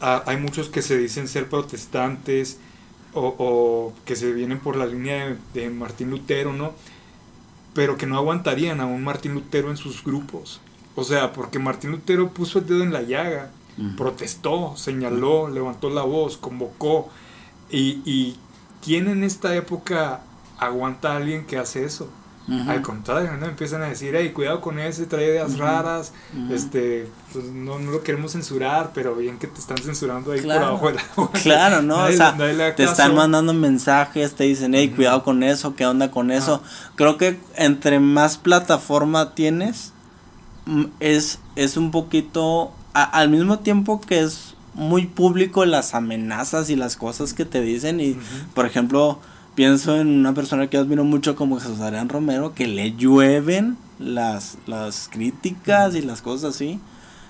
[0.04, 2.60] hay muchos que se dicen ser protestantes
[3.13, 6.74] o, que se vienen por la línea de, Martín Lutero, ¿no?
[7.74, 10.62] Pero que no aguantarían a un Martín Lutero en sus grupos.
[10.96, 13.52] O sea, porque Martín Lutero puso el dedo en la llaga
[13.98, 17.10] protestó, señaló, levantó la voz, convocó.
[17.72, 18.38] Y, y
[18.84, 20.22] ¿quién en esta época
[20.60, 22.10] aguanta a alguien que hace eso?
[22.68, 23.46] Al contrario, ¿no?
[23.46, 26.12] empiezan a decir, hey, cuidado con ese, trae ideas raras,
[26.52, 30.52] este, pues no, no, lo queremos censurar, pero bien que te están censurando ahí por
[30.52, 31.04] abajo de la
[31.42, 32.04] Claro, ¿no?
[32.04, 32.36] o sea,
[32.76, 36.62] te están mandando mensajes, te dicen, hey, cuidado con eso, ¿qué onda con eso?
[36.96, 39.94] Creo que entre más plataforma tienes,
[41.00, 46.98] es, es un poquito, al mismo tiempo que es muy público las amenazas y las
[46.98, 48.18] cosas que te dicen y,
[48.54, 49.20] por ejemplo,
[49.56, 54.58] pienso en una persona que admiro mucho como Jesús Adrián Romero, que le llueven las,
[54.66, 56.80] las críticas y las cosas así.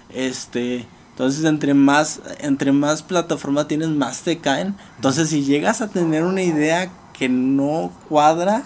[0.10, 4.76] Este, entonces entre más, entre más plataforma tienes, más te caen.
[4.96, 8.64] Entonces si llegas a tener una idea que no cuadra,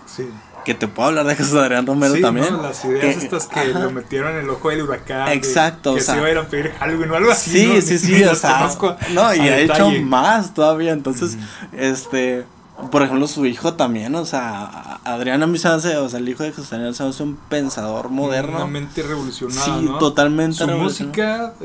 [0.66, 2.52] que te puedo hablar de Jesús Adrián Romero también.
[2.52, 2.62] ¿no?
[2.62, 5.30] Las ideas estas que lo metieron en el ojo del huracán.
[5.30, 5.96] Exacto.
[5.96, 7.82] que se iba a ir a pedir algo o algo así.
[7.82, 8.24] Sí, sí, sí.
[8.24, 8.70] o sea,
[9.14, 10.92] no, y ha hecho más todavía.
[10.92, 11.38] Entonces,
[11.72, 12.46] este
[12.92, 16.30] por ejemplo, su hijo también, o sea, Adrián a mí se hace, o sea, el
[16.30, 18.58] hijo de José Daniel se hace un pensador moderno.
[18.58, 21.56] Una mente revolucionada, Sí, totalmente Su música,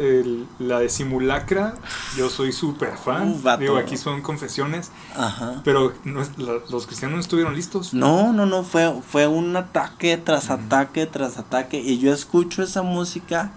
[0.59, 1.75] la de Simulacra,
[2.17, 3.37] yo soy súper fan.
[3.59, 4.91] Digo, aquí son confesiones.
[5.15, 5.61] Ajá.
[5.65, 7.93] Pero los cristianos no estuvieron listos.
[7.93, 11.79] No, no, no, fue, fue un ataque tras ataque tras ataque.
[11.79, 13.53] Y yo escucho esa música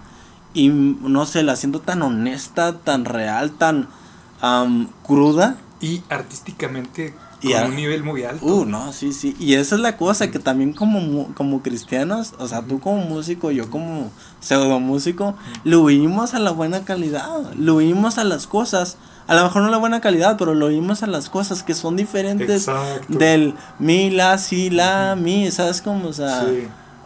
[0.52, 3.88] y, no sé, la siento tan honesta, tan real, tan
[5.02, 5.56] cruda.
[5.80, 8.44] Y artísticamente y a un nivel muy alto.
[8.44, 9.36] Uh, no, sí, sí.
[9.38, 13.50] Y esa es la cosa, que también como, como cristianos, o sea, tú como músico,
[13.50, 18.96] yo como pseudo músico, lo oímos a la buena calidad, lo oímos a las cosas.
[19.26, 21.96] A lo mejor no la buena calidad, pero lo oímos a las cosas que son
[21.96, 22.66] diferentes
[23.08, 26.08] del mi, la, si, la, mi, ¿sabes cómo?
[26.08, 26.46] O sea,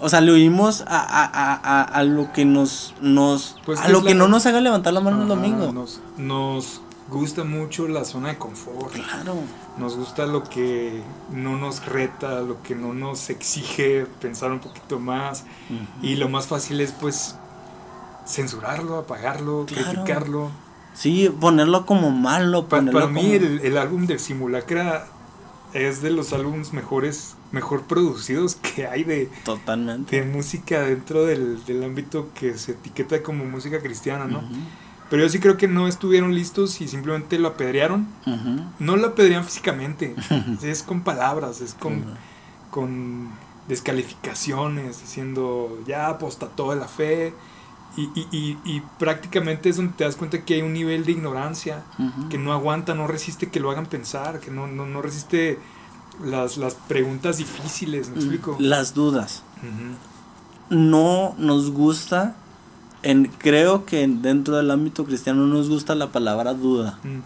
[0.00, 4.02] o sea, le oímos a, a, a, a, lo que nos, nos pues a lo
[4.02, 5.72] que no nos haga levantar la mano el domingo.
[5.72, 8.92] Nos, nos gusta mucho la zona de confort.
[8.92, 9.36] Claro.
[9.80, 11.00] Nos gusta lo que
[11.32, 15.44] no nos reta, lo que no nos exige pensar un poquito más.
[16.02, 17.34] Y lo más fácil es pues
[18.26, 20.50] censurarlo, apagarlo, criticarlo.
[20.92, 22.68] Sí, ponerlo como malo.
[22.68, 25.06] para mí el, álbum de Simulacra
[25.72, 30.20] es de los álbumes mejores, mejor producidos que hay de, Totalmente.
[30.20, 34.42] de música dentro del, del ámbito que se etiqueta como música cristiana, ¿no?
[35.10, 38.06] Pero yo sí creo que no estuvieron listos y simplemente lo apedrearon.
[38.78, 40.14] No lo apedrean físicamente,
[40.62, 42.04] es con palabras, es con,
[42.70, 43.28] con
[43.68, 47.34] descalificaciones, diciendo ya apostató de la fe.
[47.96, 51.82] Y, y, y, prácticamente es donde te das cuenta que hay un nivel de ignorancia
[52.30, 55.58] que no aguanta, no resiste que lo hagan pensar, que no, no, no resiste
[56.22, 58.56] las, las, preguntas difíciles, ¿me explico?
[58.60, 59.42] Las dudas.
[60.70, 62.36] No nos gusta
[63.02, 66.98] en, creo que dentro del ámbito cristiano no nos gusta la palabra duda.
[67.02, 67.20] Mm.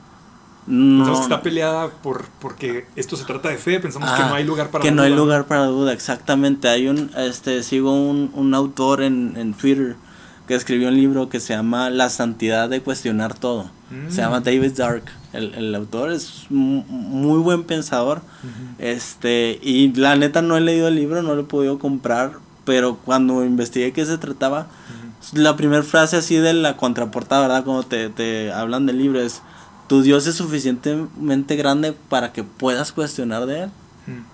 [0.66, 1.20] No.
[1.20, 4.80] está peleada por porque esto se trata de fe, pensamos que no hay lugar para
[4.80, 4.96] que duda.
[4.96, 6.68] no hay lugar para duda, exactamente.
[6.68, 9.96] Hay un, este, sigo un, un autor en, en, Twitter
[10.48, 13.70] que escribió un libro que se llama La santidad de cuestionar todo.
[14.08, 14.44] Se llama mm.
[14.44, 15.04] David Dark.
[15.32, 18.22] El, el autor es muy buen pensador.
[18.78, 22.32] Este, y la neta no he leído el libro, no lo he podido comprar,
[22.64, 24.66] pero cuando investigué qué se trataba,
[25.34, 27.64] la primera frase así de la contraportada, ¿verdad?
[27.64, 29.42] Como te, te hablan del libro es,
[29.88, 33.70] tu Dios es suficientemente grande para que puedas cuestionar de él.
[34.06, 34.24] Hmm.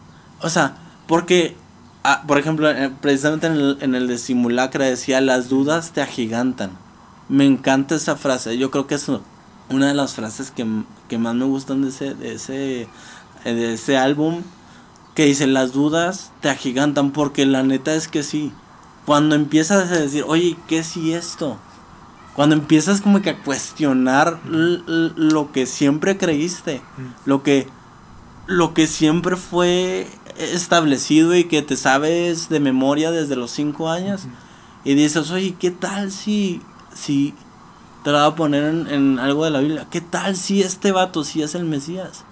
[0.42, 1.56] O sea, porque,
[2.04, 6.02] ah, por ejemplo, eh, precisamente en el, en el de simulacra decía, las dudas te
[6.02, 6.70] agigantan.
[7.28, 9.06] Me encanta esa frase, yo creo que es
[9.68, 10.66] una de las frases que,
[11.08, 12.88] que más me gustan de ese, de ese,
[13.44, 14.42] de ese álbum,
[15.14, 18.52] que dice, las dudas te agigantan, porque la neta es que sí
[19.11, 21.59] cuando empiezas a decir, oye, ¿qué si esto?
[22.37, 26.81] Cuando empiezas como que a cuestionar lo que siempre creíste,
[27.25, 27.66] lo que,
[28.46, 30.07] lo que siempre fue
[30.38, 34.29] establecido y que te sabes de memoria desde los cinco años,
[34.85, 36.62] y dices, oye, ¿qué tal si,
[36.94, 37.35] si
[38.05, 41.25] te lo voy a poner en, algo de la Biblia, ¿qué tal si este vato
[41.25, 42.25] sí es el Mesías?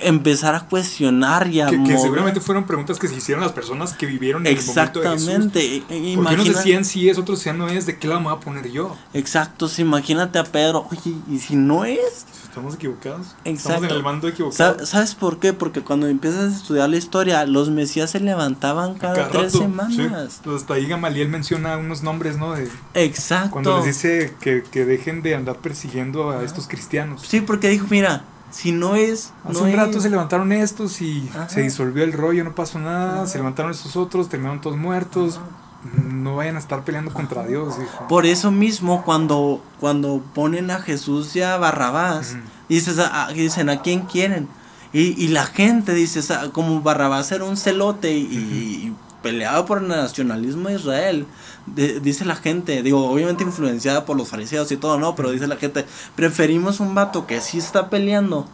[0.00, 3.92] Empezar a cuestionar y a que, que, seguramente fueron preguntas que se hicieron las personas
[3.94, 5.14] que vivieron en Exactamente.
[5.16, 6.16] el momento de Jesús.
[6.16, 8.40] Porque unos decían si es, otros decían no es, ¿de qué la me voy a
[8.40, 8.96] poner yo?
[9.14, 12.26] Exacto, imagínate a Pedro, oye, ¿y si no es?
[12.44, 13.28] Estamos equivocados.
[13.44, 13.50] Exacto.
[13.50, 14.84] Estamos en el mando equivocado.
[14.84, 15.54] ¿Sabes por qué?
[15.54, 20.40] Porque cuando empiezas a estudiar la historia, los mesías se levantaban cada, tres semanas.
[20.44, 20.50] Sí.
[20.54, 22.52] Hasta ahí Gamaliel menciona unos nombres, ¿no?
[22.52, 23.52] De, Exacto.
[23.52, 27.22] Cuando les dice que, que dejen de andar persiguiendo a estos cristianos.
[27.26, 29.32] Sí, porque dijo, mira, si no es.
[29.44, 33.26] Hace un rato se levantaron estos y se disolvió el rollo, no pasó nada.
[33.26, 35.40] Se levantaron estos otros, terminaron todos muertos.
[36.04, 37.74] no vayan a estar peleando contra Dios.
[38.08, 42.36] Por eso mismo, cuando, cuando ponen a Jesús y a Barrabás,
[42.68, 44.48] dices, a, dicen, ¿a quién quieren?
[44.92, 46.20] Y, y la gente dice,
[46.52, 51.26] como Barrabás era un celote y, peleaba por el nacionalismo de Israel,
[51.66, 55.14] dice la gente, digo, obviamente influenciada por los fariseos y todo, ¿no?
[55.14, 55.84] Pero dice la gente,
[56.16, 58.46] preferimos un vato que sí está peleando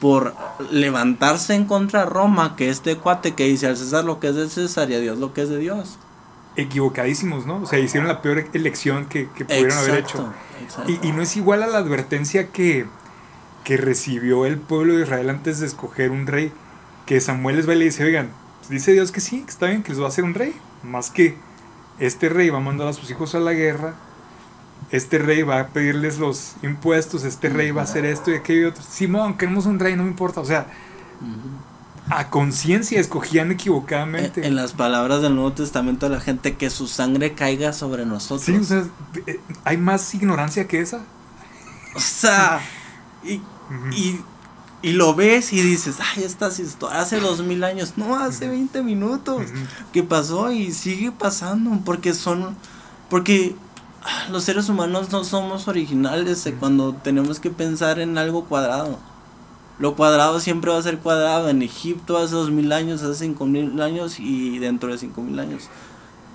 [0.00, 0.34] por
[0.70, 4.34] levantarse en contra de Roma que este cuate que dice al César lo que es
[4.34, 5.98] de César y a Dios lo que es de Dios.
[6.56, 7.62] Equivocadísimos, ¿no?
[7.62, 10.32] O sea, hicieron la peor elección que, pudieron haber hecho.
[10.86, 12.86] Y, y, no es igual a la advertencia que,
[13.64, 16.52] que recibió el pueblo de Israel antes de escoger un rey,
[17.06, 18.30] que Samuel les va y le dice, oigan,
[18.68, 21.10] dice Dios que sí, que está bien, que les va a hacer un rey, más
[21.10, 21.36] que
[22.00, 23.94] este rey va a mandar a sus hijos a la guerra,
[24.90, 28.62] este rey va a pedirles los impuestos, este rey va a hacer esto y aquello
[28.62, 28.82] y otro.
[28.82, 30.40] Simón, queremos un rey, no me importa.
[30.40, 30.66] O sea,
[32.08, 34.44] a conciencia escogían equivocadamente.
[34.44, 38.42] En, las palabras del Nuevo Testamento de la gente, que su sangre caiga sobre nosotros.
[38.42, 38.84] Sí, o sea,
[39.26, 41.02] eh, ¿hay más ignorancia que esa?
[41.94, 42.60] O sea,
[43.22, 43.40] y,
[43.92, 44.20] y,
[44.82, 49.42] lo ves y dices, ay, estas historias, hace dos mil años, no, hace 20 minutos,
[49.92, 50.50] ¿qué pasó?
[50.52, 52.56] Y sigue pasando, porque son,
[53.10, 53.54] porque
[54.30, 58.98] los seres humanos no somos originales cuando tenemos que pensar en algo cuadrado.
[59.78, 61.48] Lo cuadrado siempre va a ser cuadrado.
[61.48, 65.38] En Egipto hace dos mil años, hace cinco mil años y dentro de cinco mil
[65.38, 65.68] años.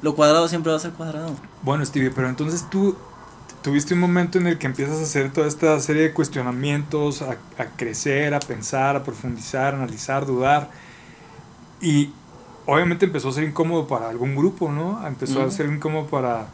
[0.01, 1.35] Lo cuadrado siempre va a ser cuadrado.
[1.61, 2.95] Bueno, Stevie, pero entonces tú
[3.65, 7.35] tuviste un momento en el que empiezas a hacer toda esta serie de cuestionamientos, a,
[7.75, 10.69] crecer, a pensar, a profundizar, a analizar, dudar.
[11.81, 12.11] Y
[12.67, 15.05] obviamente empezó a ser incómodo para algún grupo, ¿no?
[15.07, 16.45] Empezó a ser incómodo para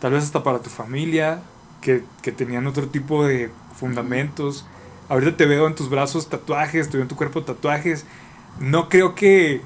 [0.00, 1.42] tal vez hasta para tu familia,
[1.82, 4.64] que, tenían otro tipo de fundamentos.
[5.10, 8.06] Ahorita te veo en tus brazos tatuajes, te veo en tu cuerpo tatuajes.
[8.60, 9.60] No creo que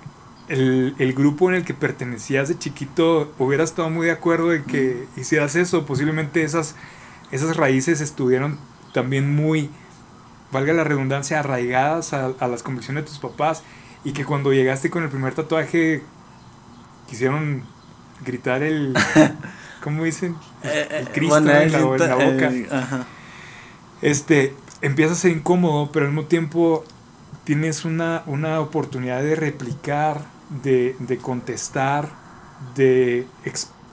[0.50, 5.06] el, grupo en el que pertenecías de chiquito hubiera estado muy de acuerdo de que
[5.16, 5.86] hicieras eso.
[5.86, 6.74] Posiblemente esas,
[7.30, 8.58] esas raíces estuvieron
[8.92, 9.70] también muy,
[10.52, 13.62] valga la redundancia, arraigadas a, a las convicciones de tus papás
[14.04, 16.02] y que cuando llegaste con el primer tatuaje
[17.08, 17.64] quisieron
[18.24, 18.94] gritar el
[19.82, 20.36] ¿cómo dicen?
[20.62, 23.06] El, eh, eh, Cristo en, la, boca.
[24.02, 26.84] Este, empieza a ser incómodo, pero al mismo tiempo
[27.44, 30.22] tienes una, una oportunidad de replicar,
[30.62, 32.08] de, contestar,
[32.74, 33.26] de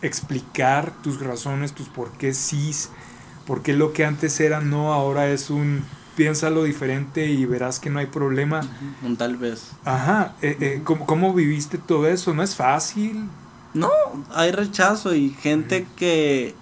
[0.01, 2.71] explicar tus razones, tus por qué sí,
[3.45, 5.83] por qué lo que antes era no, ahora es un
[6.15, 8.61] piénsalo diferente y verás que no hay problema.
[9.03, 9.71] Un tal vez.
[9.85, 12.33] Ajá, eh, ¿cómo, ¿cómo, viviste todo eso?
[12.33, 13.29] ¿No es fácil?
[13.73, 13.91] No,
[14.33, 16.55] hay rechazo y gente que...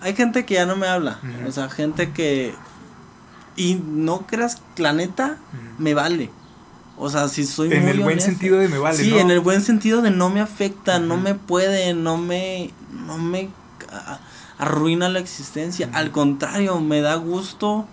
[0.00, 1.20] Hay gente que ya no me habla.
[1.46, 2.54] O sea, gente que...
[3.54, 5.36] Y no creas, la neta,
[5.76, 6.30] me vale.
[7.02, 9.62] O sea, si soy en el buen sentido de me vale, Sí, en el buen
[9.62, 12.72] sentido de no me afecta, no me puede, no me...
[13.06, 13.48] No me
[14.58, 15.88] arruina la existencia.
[15.94, 17.86] Al contrario, me da gusto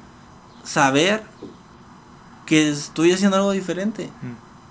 [0.64, 1.24] saber
[2.46, 4.10] que estoy haciendo algo diferente.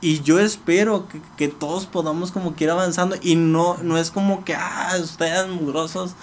[0.03, 4.11] Y yo espero que, que, todos podamos como que ir avanzando y no, no es
[4.11, 6.15] como que, ah, ustedes mugrosos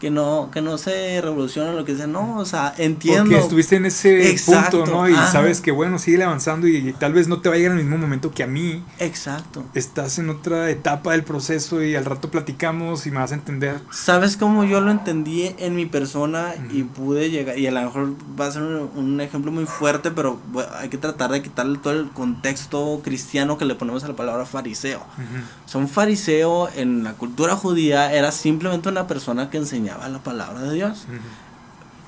[0.00, 3.24] que no, que no se revoluciona lo que sea, no, o sea, entiendo.
[3.24, 5.08] Porque estuviste en ese punto, ¿no?
[5.08, 7.84] Y sabes que bueno, sigue avanzando y, tal vez no te va a llegar el
[7.84, 8.82] mismo momento que a mí.
[8.98, 9.62] Exacto.
[9.74, 13.82] Estás en otra etapa del proceso y al rato platicamos y me vas a entender.
[13.92, 17.58] ¿Sabes cómo yo lo entendí en mi persona y pude llegar?
[17.58, 20.40] Y a lo mejor va a ser un, ejemplo muy fuerte, pero
[20.78, 24.46] hay que tratar de quitarle todo el contexto cristiano que le ponemos a la palabra
[24.46, 25.00] fariseo.
[25.00, 30.18] O sea, un fariseo en la cultura judía era simplemente una persona que enseñaba la
[30.18, 31.06] palabra de Dios.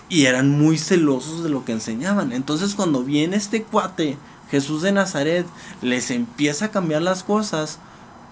[0.09, 2.33] Y eran muy celosos de lo que enseñaban.
[2.33, 4.17] Entonces cuando viene este cuate,
[4.51, 5.47] Jesús de Nazaret,
[5.81, 7.79] les empieza a cambiar las cosas.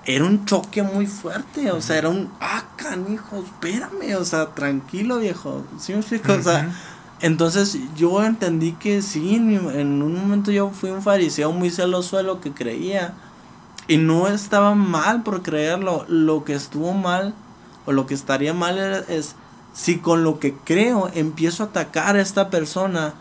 [0.04, 5.18] Era un choque muy fuerte, o sea, era un, ah, canijo, espérame, o sea, tranquilo
[5.18, 6.32] viejo, ¿sí me explico?
[6.32, 6.74] O sea,
[7.20, 12.22] entonces yo entendí que sí, en un momento yo fui un fariseo muy celoso de
[12.22, 13.14] lo que creía.
[13.88, 16.04] Y no estaba mal por creerlo.
[16.08, 17.34] Lo que estuvo mal,
[17.90, 19.34] o lo que estaría mal es
[19.74, 23.14] si con lo que creo empiezo a atacar a esta persona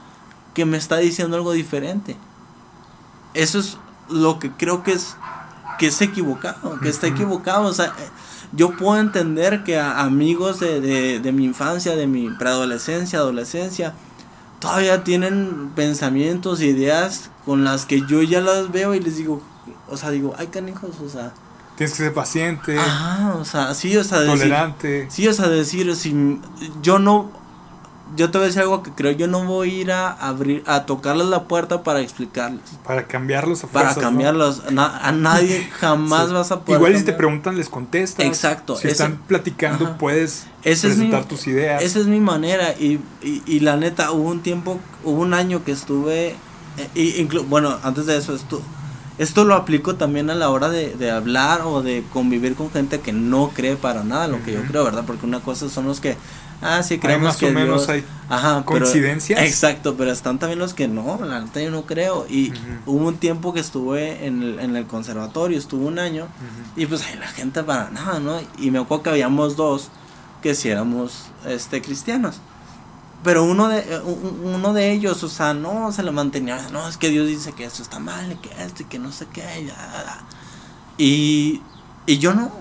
[0.54, 2.16] que me está diciendo algo diferente.
[3.34, 3.78] Eso es
[4.10, 5.16] lo que creo que es
[5.80, 7.66] que es equivocado, que está equivocado.
[7.66, 7.94] O sea,
[8.52, 13.96] yo puedo entender que a amigos de, de mi infancia, de mi preadolescencia, adolescencia,
[14.60, 19.42] todavía tienen pensamientos, ideas con las que yo ya las veo y les digo,
[19.88, 21.34] o sea, digo, ay canijos, o sea,
[21.80, 22.78] Tienes que ser paciente.
[22.78, 25.08] Ajá, o sea, sí, o sea, decir, tolerante.
[25.10, 26.40] Sí, o sea, decir, si
[26.82, 27.32] yo no
[28.18, 30.62] yo te voy a decir algo que creo, yo no voy a ir a abrir,
[30.66, 32.62] a tocarles la puerta para explicarles.
[32.84, 34.64] Para cambiarlos a Para cambiarlos.
[34.68, 36.82] a nadie jamás vas a poder.
[36.82, 38.26] Igual si te preguntan, les contestas.
[38.26, 38.76] Exacto.
[38.76, 41.82] Si están platicando, puedes presentar tus ideas.
[41.82, 42.74] Esa es mi manera.
[42.78, 46.36] Y, y, la neta, hubo un tiempo, hubo un año que estuve.
[46.78, 48.62] Eh, y, bueno, antes de eso, esto,
[49.20, 53.02] esto lo aplico también a la hora de, de, hablar o de convivir con gente
[53.02, 55.04] que no cree para nada lo que yo creo, ¿verdad?
[55.06, 56.16] Porque una cosa son los que
[56.62, 59.42] ah, sí, creemos más que o menos hay Ajá, coincidencias.
[59.42, 62.26] exacto, pero están también los que no, la neta yo no creo.
[62.30, 62.54] Y
[62.86, 66.28] hubo un tiempo que estuve en el, en el conservatorio, estuve un año,
[66.76, 68.40] y pues ahí la gente para nada, ¿no?
[68.58, 69.90] Y me acuerdo que habíamos dos
[70.42, 72.40] que si éramos este, cristianos.
[73.24, 76.98] Pero uno de, eh, uno de ellos, o sea, no se le mantenía, no, es
[76.98, 79.44] que Dios dice que eso está mal, y que esto, y que no sé qué,
[80.98, 81.62] y,
[82.06, 82.52] y yo no,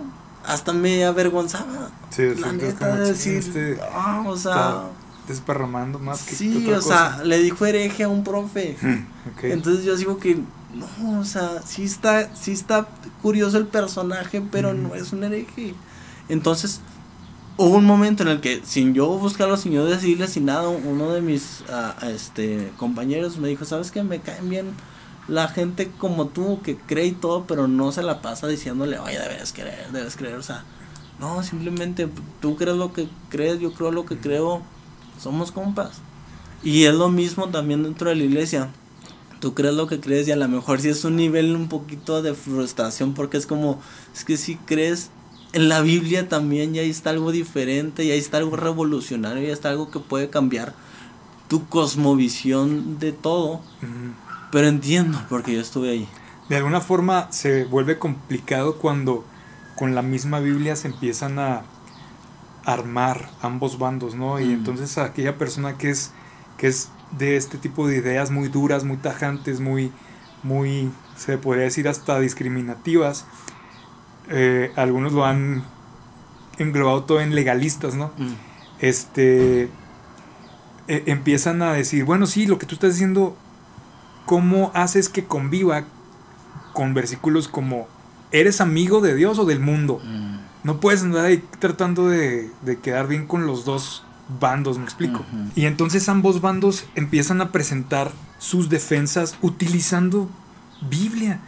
[0.44, 1.90] hasta me avergonzaba.
[2.10, 4.84] Sí, la neta de decir, este ah, o sea,
[5.28, 8.76] desparramando más que Sí, o sea, le dijo hereje a un profe.
[9.42, 10.40] Entonces yo digo que
[10.74, 12.88] no, o sea, sí está sí está
[13.22, 15.74] curioso el personaje, pero no es un hereje.
[16.28, 16.80] Entonces,
[17.58, 21.12] hubo un momento en el que sin yo buscarlo, sin yo decirle sin nada, uno
[21.12, 24.02] de mis ah, este compañeros me dijo, "¿Sabes qué?
[24.02, 24.74] Me caen bien
[25.28, 29.18] la gente como tú que cree y todo, pero no se la pasa diciéndole, oye,
[29.18, 30.36] debes creer, debes creer.
[30.36, 30.64] O sea,
[31.20, 32.08] no, simplemente
[32.40, 34.62] tú crees lo que crees, yo creo lo que creo,
[35.20, 36.00] somos compas.
[36.64, 38.70] Y es lo mismo también dentro de la iglesia.
[39.40, 42.22] Tú crees lo que crees y a lo mejor si es un nivel un poquito
[42.22, 43.80] de frustración porque es como,
[44.14, 45.10] es que si crees
[45.52, 49.90] en la Biblia también ya está algo diferente, ya está algo revolucionario, ya está algo
[49.90, 50.74] que puede cambiar
[51.48, 53.60] tu cosmovisión de todo.
[54.50, 56.08] Pero entiendo, porque yo estuve ahí.
[56.48, 59.24] De alguna forma se vuelve complicado cuando
[59.76, 61.62] con la misma Biblia se empiezan a
[62.64, 64.40] armar ambos bandos, ¿no?
[64.40, 66.12] Y entonces aquella persona que es,
[66.58, 69.92] que es de este tipo de ideas muy duras, muy tajantes, muy,
[70.42, 73.24] muy, se podría decir hasta discriminativas,
[74.30, 75.64] eh, algunos lo han
[76.58, 78.12] englobado todo en legalistas, ¿no?
[78.18, 78.34] Mm.
[78.80, 79.64] Este,
[80.88, 83.36] e, empiezan a decir, bueno, sí, lo que tú estás diciendo
[84.28, 85.84] ¿cómo haces que conviva
[86.74, 87.88] con versículos como
[88.30, 90.02] eres amigo de Dios o del mundo?
[90.04, 90.36] Mm.
[90.64, 92.50] No puedes andar ahí tratando de,
[92.82, 94.04] quedar bien con los dos
[94.38, 95.24] bandos, me explico.
[95.56, 100.28] Y entonces ambos bandos empiezan a presentar sus defensas utilizando
[100.90, 101.40] Biblia.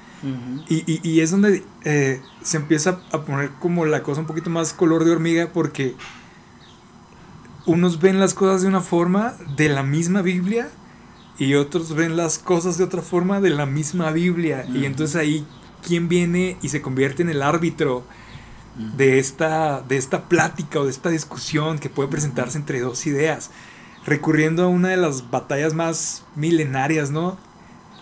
[0.68, 5.04] Y, es donde eh, se empieza a poner como la cosa un poquito más color
[5.04, 5.94] de hormiga porque
[7.66, 10.68] unos ven las cosas de una forma de la misma Biblia
[11.38, 14.66] y otros ven las cosas de otra forma de la misma Biblia.
[14.74, 15.46] Y entonces ahí,
[15.86, 18.04] ¿quién viene y se convierte en el árbitro
[18.96, 23.50] de esta, de esta plática o de esta discusión que puede presentarse entre dos ideas?
[24.04, 27.38] Recurriendo a una de las batallas más milenarias, ¿no?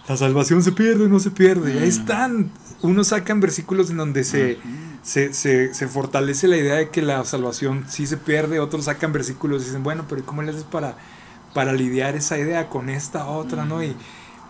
[0.08, 1.74] La salvación se pierde o no se pierde.
[1.74, 2.50] Y ahí están.
[2.80, 4.58] Unos sacan versículos en donde se,
[5.02, 8.60] se, se, se, fortalece la idea de que la salvación sí se pierde.
[8.60, 10.96] Otros sacan versículos y dicen, bueno, pero ¿cómo le haces para
[11.54, 13.82] para lidiar esa idea con esta otra, ¿no?
[13.82, 13.96] Y,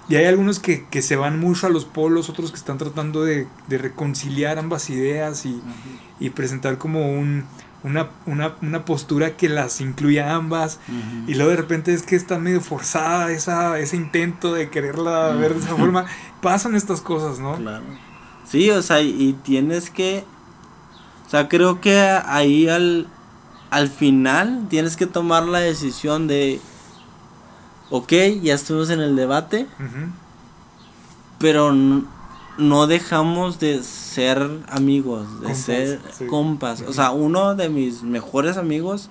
[0.09, 3.25] y hay algunos que, que, se van mucho a los polos, otros que están tratando
[3.25, 5.61] de, de reconciliar ambas ideas y,
[6.19, 7.45] y presentar como un,
[7.83, 10.81] una, una, una, postura que las incluya ambas.
[11.27, 15.55] Y luego de repente es que está medio forzada esa, ese intento de quererla ver
[15.55, 16.07] de esa forma.
[16.43, 17.57] Pasan estas cosas, ¿no?
[17.57, 17.85] Claro.
[18.45, 20.25] Sí, o sea, y tienes que...
[21.27, 23.07] O sea, creo que ahí al,
[23.71, 26.61] al final tienes que tomar la decisión de
[27.91, 28.13] ok,
[28.43, 29.67] ya estuvimos en el debate,
[31.39, 31.73] pero
[32.59, 36.83] no, dejamos de ser amigos, de ser compas.
[36.83, 39.09] O sea, uno de mis mejores amigos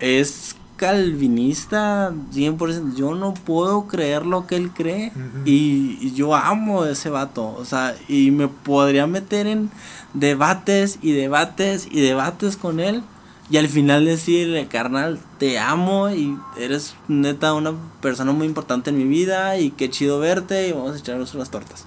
[0.00, 2.94] es calvinista 100%.
[2.94, 5.12] Yo no puedo creer lo que él cree
[5.44, 7.54] y, y, yo amo ese vato.
[7.58, 9.70] O sea, y me podría meter en
[10.14, 13.02] debates y debates y debates con él
[13.50, 18.98] y al final decirle, carnal, te amo y eres neta una persona muy importante en
[18.98, 21.86] mi vida y qué chido verte y vamos a echarnos unas tortas.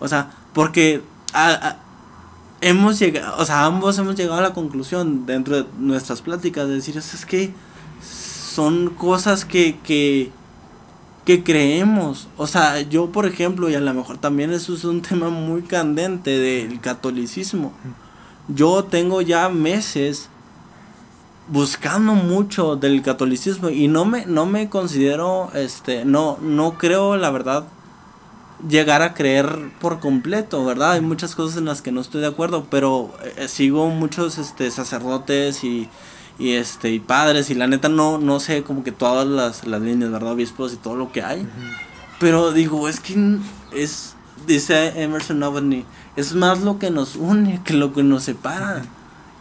[0.00, 1.02] O sea, porque
[2.62, 6.74] hemos llegado, o sea, ambos hemos llegado a la conclusión dentro de nuestras pláticas de
[6.74, 7.52] decir, es que
[8.00, 10.30] son cosas que, que,
[11.26, 12.28] que creemos.
[12.38, 15.62] O sea, yo por ejemplo, y a lo mejor también eso es un tema muy
[15.62, 17.74] candente del catolicismo.
[18.48, 20.30] Yo tengo ya meses
[21.48, 27.30] buscando mucho del catolicismo y no me no me considero este no no creo la
[27.30, 27.64] verdad
[28.68, 30.92] llegar a creer por completo, ¿verdad?
[30.92, 34.70] Hay muchas cosas en las que no estoy de acuerdo, pero eh, sigo muchos este
[34.70, 35.88] sacerdotes y
[36.36, 39.80] y este y padres y la neta no no sé como que todas las, las
[39.80, 41.46] líneas verdad obispos y todo lo que hay.
[42.18, 43.38] Pero digo es que
[43.72, 44.14] es
[44.46, 45.84] dice Emerson Noveney
[46.16, 48.82] es más lo que nos une que lo que nos separa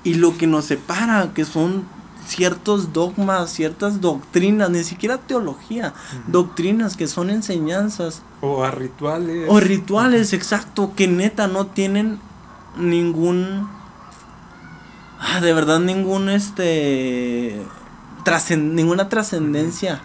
[0.03, 1.85] y lo que nos separa que son
[2.25, 5.93] ciertos dogmas, ciertas doctrinas, ni siquiera teología,
[6.27, 8.21] doctrinas que son enseñanzas.
[8.41, 9.47] O a rituales.
[9.49, 12.19] O rituales, exacto, que neta no tienen
[12.77, 13.67] ningún
[15.25, 17.61] Ah, de verdad ningún este
[18.57, 20.01] ninguna trascendencia.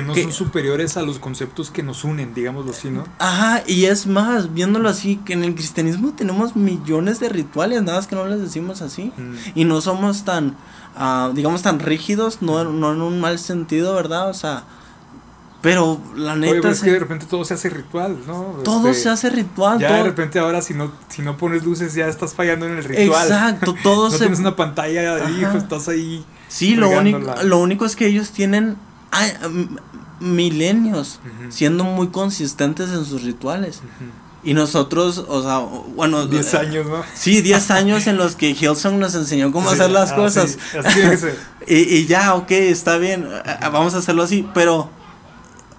[0.00, 3.04] Que no son superiores a los conceptos que nos unen, digámoslo así, ¿no?
[3.18, 7.98] Ajá, y es más, viéndolo así, que en el cristianismo tenemos millones de rituales, nada
[7.98, 9.12] más que no les decimos así.
[9.16, 9.34] Mm.
[9.54, 10.56] Y no somos tan,
[10.96, 14.30] uh, digamos, tan rígidos, no, no en un mal sentido, ¿verdad?
[14.30, 14.64] O sea,
[15.60, 16.70] pero la neta.
[16.70, 18.60] es que de repente todo se hace ritual, ¿no?
[18.62, 19.80] Todo este, se hace ritual.
[19.80, 22.84] Ya de repente ahora si no, si no pones luces ya estás fallando en el
[22.84, 23.26] ritual.
[23.26, 24.18] Exacto, todo no se.
[24.18, 26.24] tienes una pantalla ahí, pues estás ahí.
[26.46, 28.76] Sí, lo único, lo único es que ellos tienen
[30.20, 33.80] milenios siendo muy consistentes en sus rituales.
[34.44, 36.26] Y nosotros, o sea, bueno...
[36.26, 37.02] 10 años, ¿no?
[37.14, 40.58] Sí, 10 años en los que Hillsong nos enseñó cómo hacer las ah, cosas.
[41.66, 43.28] y, y ya, ok, está bien,
[43.60, 44.90] vamos a hacerlo así, pero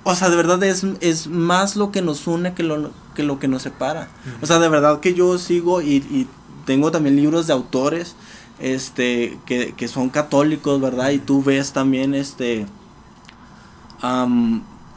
[0.03, 3.39] o sea, de verdad es, es más lo que nos une que lo que, lo
[3.39, 4.07] que nos separa.
[4.41, 6.27] O sea, de verdad que yo sigo y,
[6.65, 8.15] tengo también libros de autores
[8.59, 11.09] este que, que, son católicos, ¿verdad?
[11.09, 12.67] Y tú ves también este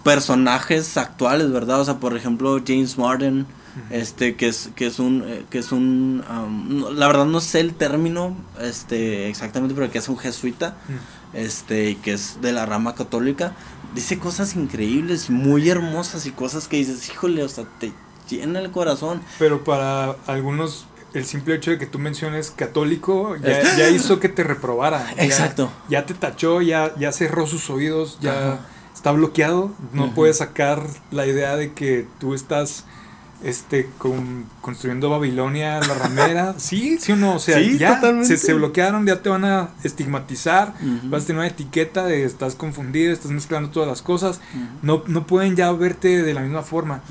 [0.02, 1.80] personajes actuales, ¿verdad?
[1.80, 3.46] O sea, por ejemplo, James Martin,
[3.90, 6.22] este que es que es un eh, que es un
[6.94, 10.76] la verdad no sé el término este exactamente, pero que es un jesuita,
[11.32, 13.54] este que es de la rama católica
[13.94, 17.92] dice cosas increíbles, muy hermosas y cosas que dices, híjole, o sea, te
[18.28, 19.22] llena el corazón.
[19.38, 24.44] Pero para algunos el simple hecho de que tú menciones católico ya, hizo que te
[24.44, 25.12] reprobara.
[25.18, 25.70] Exacto.
[25.88, 28.60] Ya, te tachó, ya, ya cerró sus oídos, ya
[29.02, 29.72] está bloqueado.
[29.92, 30.80] No puede sacar
[31.10, 32.84] la idea de que tú estás
[33.42, 36.54] este, con, construyendo Babilonia, la ramera.
[36.58, 40.74] sí, sí o no, o sea, ya se, se, bloquearon, ya te van a estigmatizar,
[41.04, 44.40] vas a tener una etiqueta de estás confundido, estás mezclando todas las cosas,
[44.82, 47.02] no, no pueden ya verte de la misma forma.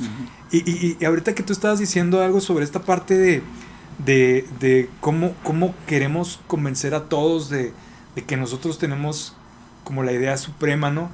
[0.50, 3.44] y, y, y, ahorita que tú estabas diciendo algo sobre esta parte de,
[4.06, 7.74] de, de cómo, cómo queremos convencer a todos de,
[8.16, 9.36] de, que nosotros tenemos
[9.92, 11.12] como la idea suprema, ¿no?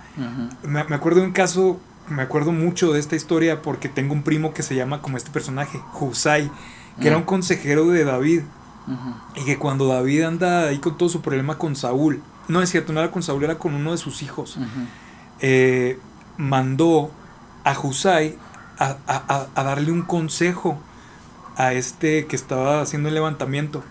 [0.61, 4.21] me, me acuerdo de un caso me acuerdo mucho de esta historia porque tengo un
[4.21, 6.49] primo que se llama como este personaje, Husay,
[7.01, 8.41] que era un consejero de David.
[9.35, 12.93] Y que cuando David anda ahí con todo su problema con Saúl, no es cierto,
[12.93, 14.57] no era con Saúl, era con uno de sus hijos,
[15.41, 15.99] eh,
[16.37, 17.11] mandó
[17.65, 18.37] a Husay
[18.79, 20.79] a, darle un consejo
[21.57, 23.83] a este que estaba haciendo el levantamiento.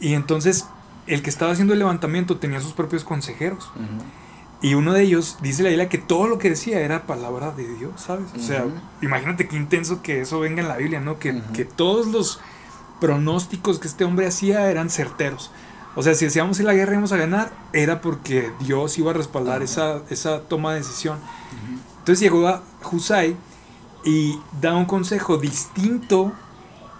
[0.00, 0.66] Y entonces
[1.08, 3.70] el que estaba haciendo el levantamiento tenía sus propios consejeros.
[4.60, 7.66] Y uno de ellos dice la Biblia que todo lo que decía era palabra de
[7.76, 8.26] Dios, ¿sabes?
[8.36, 8.64] O sea,
[9.02, 11.18] imagínate qué intenso que eso venga en la Biblia, ¿no?
[11.18, 12.40] Que, que, todos los
[13.00, 15.52] pronósticos que este hombre hacía eran certeros.
[15.94, 19.14] O sea, si decíamos que la guerra íbamos a ganar, era porque Dios iba a
[19.14, 21.18] respaldar esa, esa toma de decisión.
[21.98, 23.36] Entonces llegó a Husay
[24.04, 26.32] y da un consejo distinto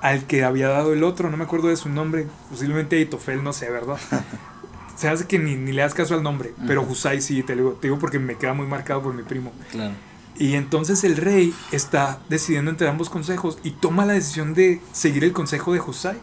[0.01, 3.53] al que había dado el otro, no me acuerdo de su nombre, posiblemente Aitofel, no
[3.53, 3.99] sé, ¿verdad?
[4.96, 7.72] se hace que ni, ni, le das caso al nombre, pero Husay sí, te digo,
[7.72, 9.53] te digo porque me queda muy marcado por mi primo.
[9.70, 9.94] Claro.
[10.38, 15.24] Y entonces el rey está decidiendo entre ambos consejos y toma la decisión de seguir
[15.24, 16.16] el consejo de Husay,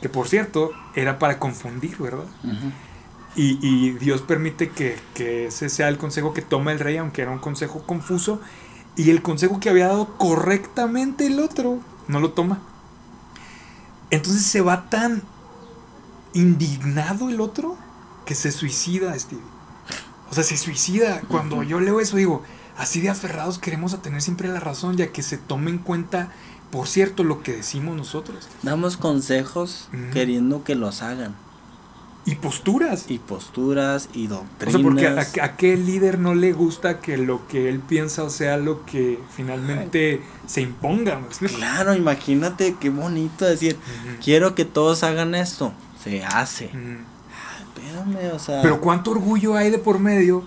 [0.00, 2.24] que por cierto era para confundir, ¿verdad?
[3.34, 7.22] y, y, Dios permite que, que, ese sea el consejo que toma el rey, aunque
[7.22, 8.40] era un consejo confuso,
[8.96, 12.60] y el consejo que había dado correctamente el otro no lo toma.
[14.12, 15.22] Entonces se va tan
[16.34, 17.78] indignado el otro
[18.26, 19.40] que se suicida, Steve.
[20.30, 21.22] O sea, se suicida.
[21.28, 22.42] Cuando yo leo eso, digo,
[22.76, 26.30] así de aferrados queremos a tener siempre la razón, ya que se tome en cuenta,
[26.70, 28.48] por cierto, lo que decimos nosotros.
[28.62, 31.34] Damos consejos queriendo que los hagan.
[32.24, 33.06] Y posturas.
[33.08, 34.74] Y posturas y doctrinas.
[34.74, 34.82] O sea,
[35.22, 39.18] porque a, qué líder no le gusta que lo que él piensa sea lo que
[39.34, 41.20] finalmente se imponga.
[41.56, 43.76] Claro, imagínate qué bonito decir,
[44.22, 45.72] quiero que todos hagan esto.
[46.02, 46.70] Se hace.
[48.62, 50.44] Pero cuánto orgullo hay de por medio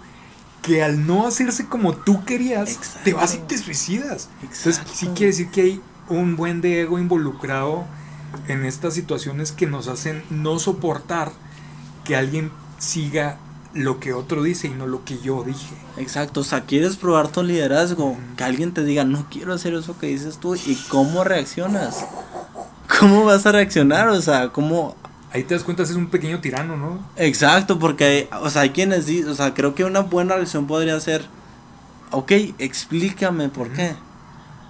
[0.62, 4.30] que al no hacerse como tú querías, te vas y te suicidas.
[4.42, 7.86] Entonces sí quiere decir que hay un buen de ego involucrado
[8.48, 11.32] en estas situaciones que nos hacen no soportar
[12.06, 13.38] que alguien siga
[13.74, 15.76] lo que otro dice y no lo que yo dije.
[15.98, 19.98] Exacto, o sea, quieres probar tu liderazgo, que alguien te diga, no quiero hacer eso
[20.00, 22.06] que dices tú, y cómo reaccionas.
[23.00, 24.08] ¿Cómo vas a reaccionar?
[24.08, 24.96] O sea, ¿cómo
[25.36, 27.00] ahí te das cuenta es un pequeño tirano, ¿no?
[27.18, 30.98] Exacto, porque, o sea, hay quienes dicen, o sea, creo que una buena reacción podría
[31.02, 31.26] ser,
[32.12, 33.96] ok, explícame por qué,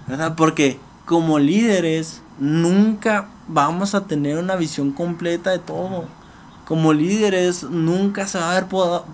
[0.08, 0.34] ¿verdad?
[0.34, 6.06] Porque como líderes nunca vamos a tener una visión completa de todo.
[6.66, 8.66] Como líderes nunca se va a ver,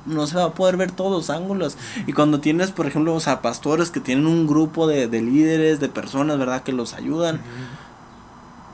[0.07, 1.77] no se va a poder ver todos los ángulos.
[2.07, 5.79] Y cuando tienes, por ejemplo, o sea, pastores que tienen un grupo de, de líderes,
[5.79, 6.63] de personas, ¿verdad?
[6.63, 7.41] Que los ayudan.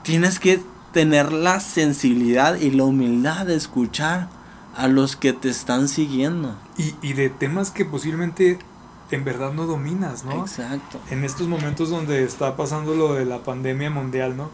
[0.05, 0.63] Tienes que
[0.93, 4.29] tener la sensibilidad y la humildad de escuchar
[4.77, 6.55] a los que te están siguiendo.
[6.77, 8.59] Y, y de temas que posiblemente
[9.11, 10.43] en verdad no dominas, ¿no?
[10.43, 11.01] Exacto.
[11.11, 14.51] En estos momentos donde está pasando lo de la pandemia mundial, ¿no?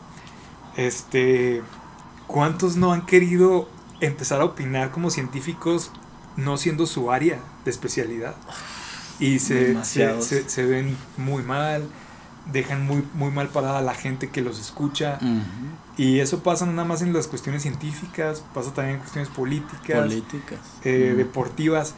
[0.77, 1.63] Este,
[2.27, 3.69] ¿cuántos no han querido
[4.01, 5.91] empezar a opinar como científicos
[6.37, 8.35] no siendo su área de especialidad?
[9.21, 11.89] Y se, se, se, ven muy mal,
[12.53, 15.19] dejan muy, muy mal parada a la gente que los escucha.
[15.97, 20.03] Y eso pasa no nada más en las cuestiones científicas, pasa también en cuestiones políticas,
[20.03, 20.59] políticas.
[20.83, 21.95] Eh, deportivas.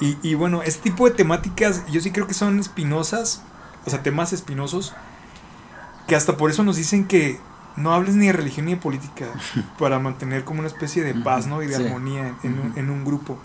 [0.00, 3.42] Y, y, bueno, este tipo de temáticas yo sí creo que son espinosas,
[3.84, 4.94] o sea, temas espinosos,
[6.06, 7.38] que hasta por eso nos dicen que
[7.80, 9.26] no hables ni de religión ni de política,
[9.78, 11.62] para mantener como una especie de paz, ¿no?
[11.62, 13.38] Y de armonía en, un, en, un, grupo.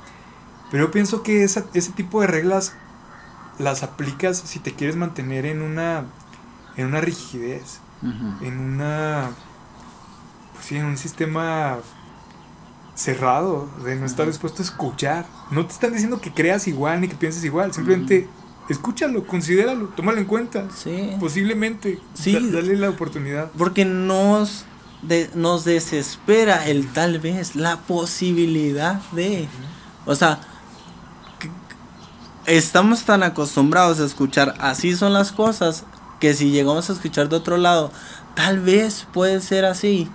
[0.71, 2.73] Pero yo pienso que esa, ese tipo de reglas
[3.59, 6.05] las aplicas si te quieres mantener en una,
[6.75, 7.79] en una rigidez,
[8.41, 9.31] en una
[10.61, 11.77] sí, en un sistema
[12.95, 15.25] cerrado, de no estar dispuesto a escuchar.
[15.51, 18.27] No te están diciendo que creas igual ni que pienses igual, simplemente
[18.69, 20.67] escúchalo, considéralo, tómalo en cuenta.
[20.75, 21.11] Sí.
[21.19, 21.99] Posiblemente.
[22.13, 22.33] Sí.
[22.51, 23.51] dale la oportunidad.
[23.57, 24.65] Porque nos,
[25.33, 29.47] nos desespera el tal vez, la posibilidad de.
[30.05, 30.39] O sea,
[32.45, 35.85] estamos tan acostumbrados a escuchar así son las cosas
[36.19, 37.91] que si llegamos a escuchar de otro lado,
[38.35, 40.09] tal vez puede ser así.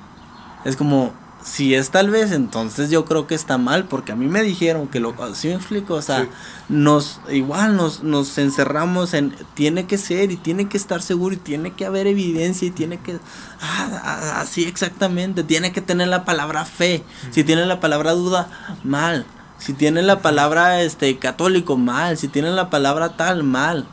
[0.64, 1.12] Es como,
[1.42, 4.88] si es tal vez, entonces yo creo que está mal, porque a mí me dijeron
[4.88, 5.94] que lo, ¿sí me explico?
[5.94, 6.28] O sea,
[6.68, 11.38] nos, igual nos, nos encerramos en, tiene que ser y tiene que estar seguro y
[11.38, 13.18] tiene que haber evidencia y tiene que,
[13.60, 19.24] ah, así exactamente, tiene que tener la palabra fe, si tiene la palabra duda, mal,
[19.58, 23.86] si tiene la palabra, este, católico, mal, si tiene la palabra tal, mal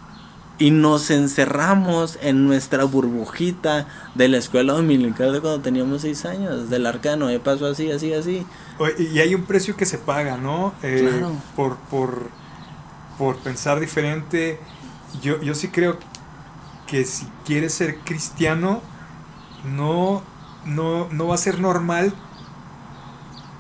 [0.59, 6.69] y nos encerramos en nuestra burbujita de la escuela dominical de cuando teníamos seis años,
[6.69, 8.45] del arcano, y pasó así, así, así.
[8.97, 10.73] Y hay un precio que se paga, ¿no?
[10.81, 11.31] Eh, claro.
[11.55, 12.29] por, por,
[13.17, 14.59] por pensar diferente.
[15.21, 15.97] Yo, yo sí creo
[16.87, 18.81] que si quieres ser cristiano,
[19.63, 20.23] no,
[20.65, 22.13] no, no va a ser normal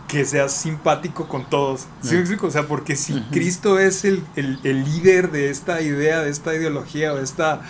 [0.07, 1.87] que seas simpático con todos.
[2.01, 2.47] ¿Sí me explico?
[2.47, 4.23] O sea, porque si Cristo es el,
[4.63, 7.61] líder de esta idea, de esta ideología, de, esta,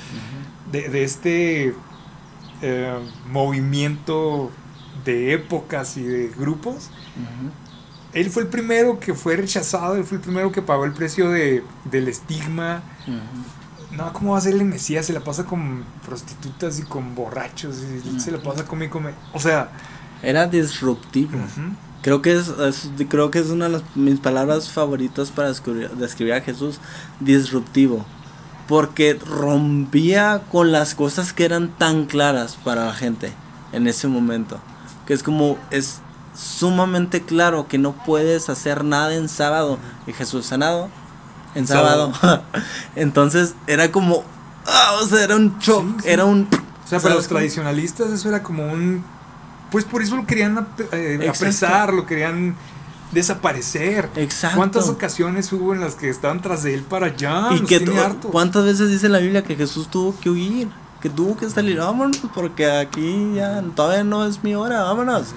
[0.71, 1.75] de, este
[2.61, 2.99] eh,
[3.31, 4.51] movimiento
[5.03, 6.91] de épocas y de grupos,
[8.13, 11.29] él fue el primero que fue rechazado, él fue el primero que pagó el precio
[11.31, 12.83] de, del estigma.
[13.91, 15.07] No, ¿cómo va a ser el Mesías?
[15.07, 19.11] Se la pasa con prostitutas y con borrachos, y se la pasa con y come.
[19.33, 19.71] O sea...
[20.21, 21.37] Era disruptivo.
[22.07, 22.53] Creo que es,
[23.09, 26.79] creo que es una de las, mis palabras favoritas para describir, a Jesús,
[27.19, 28.05] disruptivo.
[28.65, 33.33] Porque rompía con las cosas que eran tan claras para la gente
[33.73, 34.57] en ese momento.
[35.05, 35.99] Que es como, es
[36.33, 39.77] sumamente claro que no puedes hacer nada en sábado.
[40.07, 40.87] Y Jesús sanado
[41.55, 42.13] en sábado.
[42.95, 44.23] Entonces era como,
[44.65, 46.47] ah, o sea, era un shock, era un...
[46.85, 49.03] O sea, para los tradicionalistas eso era como un
[49.71, 52.55] pues por eso lo querían eh, apresar, lo querían
[53.11, 54.09] desaparecer.
[54.15, 54.57] Exacto.
[54.57, 57.49] ¿Cuántas ocasiones hubo en las que estaban tras de él para allá?
[57.53, 57.83] Y que
[58.31, 60.69] ¿Cuántas veces dice la Biblia que Jesús tuvo que huir?
[61.01, 65.27] Que tuvo que salir, vámonos, porque aquí ya todavía no es mi hora, vámonos.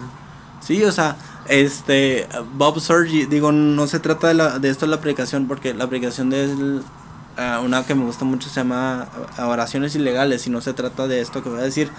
[0.61, 1.17] Sí, o sea,
[1.49, 5.87] este, Bob Sergi, digo, no se trata de, la, de esto la predicación, porque la
[5.87, 9.09] predicación de uh, una que me gusta mucho se llama
[9.39, 11.91] Oraciones Ilegales, y no se trata de esto que voy a decir,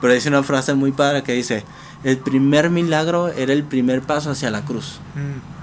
[0.00, 1.64] pero dice una frase muy padre que dice,
[2.04, 5.00] el primer milagro era el primer paso hacia la cruz.
[5.14, 5.58] Mm.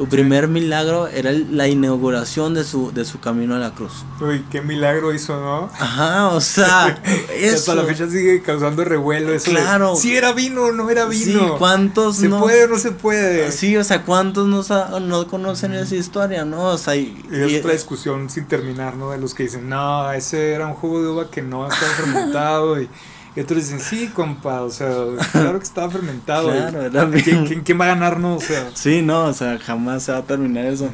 [0.00, 4.04] Su primer milagro era la inauguración de su, de su camino a la cruz.
[4.20, 5.68] Uy, qué milagro hizo, ¿no?
[5.78, 7.02] Ajá, o sea,
[7.34, 7.72] eso.
[7.72, 9.50] Hasta la fecha sigue causando revuelo eso.
[9.50, 9.96] Claro.
[9.96, 11.40] si era vino o no era vino.
[11.40, 13.52] Sí, ¿cuántos ¿Se puede o no se puede?
[13.52, 16.68] Sí, o sea, ¿cuántos no, no conocen esa historia, no?
[16.68, 19.10] O sea, y, es otra discusión sin terminar, ¿no?
[19.10, 22.80] De los que dicen, no, ese era un jugo de uva que no estaba fermentado
[22.80, 22.88] y
[23.36, 24.88] y otros dicen, sí, compa, o sea,
[25.32, 26.50] claro que estaba fermentado.
[26.50, 28.42] claro, era ¿Quién, ¿quién, va a ganarnos?
[28.42, 30.90] O sea, sí, no, o sea, jamás se va a terminar eso.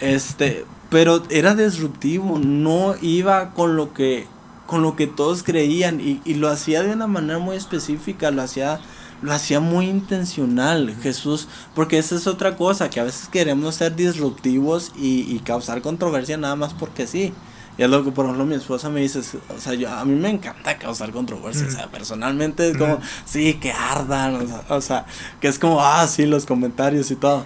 [0.00, 4.26] Este, pero era disruptivo, no iba con lo que
[4.66, 8.40] con lo que todos creían y, y, lo hacía de una manera muy específica, lo
[8.40, 8.80] hacía
[9.22, 10.94] lo hacía muy intencional.
[11.00, 16.36] Jesús, porque esa es otra cosa, que a veces queremos ser disruptivos y, causar controversia
[16.36, 17.32] nada más porque sí.
[17.78, 20.14] Y es lo que, por ejemplo, mi esposa me dice, o sea, yo, a mí
[20.14, 25.06] me encanta causar controversia, o sea, personalmente es como, sí, que ardan, o sea,
[25.40, 27.44] que es como, ah, sí, los comentarios y todo.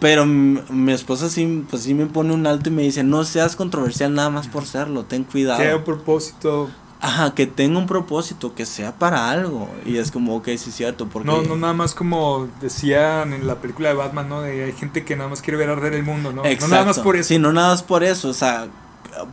[0.00, 3.54] Pero mi, esposa sí, pues sí me pone un alto y me dice, no seas
[3.54, 5.60] controversial nada más por serlo, ten cuidado.
[5.60, 6.70] Que un propósito.
[7.00, 9.68] Ajá, que tenga un propósito, que sea para algo.
[9.84, 11.08] Y es como, ok, sí es cierto.
[11.08, 11.28] Porque...
[11.28, 14.42] No, no nada más como decían en la película de Batman, ¿no?
[14.42, 16.44] De hay gente que nada más quiere ver arder el mundo, ¿no?
[16.44, 16.66] Exacto.
[16.66, 17.28] No nada más por eso.
[17.28, 18.66] Sí, no nada más por eso, o sea,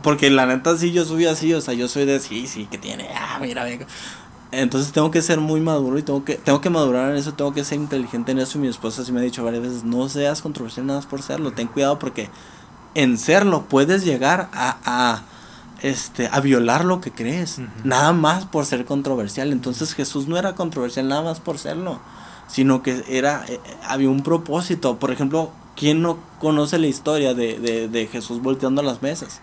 [0.02, 2.78] porque la neta sí yo soy así, o sea, yo soy de sí, sí, que
[2.78, 3.86] tiene, ah, mira, venga.
[4.52, 7.54] Entonces tengo que ser muy maduro y tengo que, tengo que madurar en eso, tengo
[7.54, 8.58] que ser inteligente en eso.
[8.58, 11.22] Y mi esposa sí me ha dicho varias veces, no seas controversial nada más por
[11.22, 12.28] serlo, ten cuidado porque
[12.94, 15.22] en serlo puedes llegar a, a
[15.82, 19.52] este, a violar lo que crees, nada más por ser controversial.
[19.52, 22.00] Entonces Jesús no era controversial nada más por serlo,
[22.48, 24.98] sino que era, eh, había un propósito.
[24.98, 29.40] Por ejemplo, ¿quién no conoce la historia de, de, de Jesús volteando las mesas?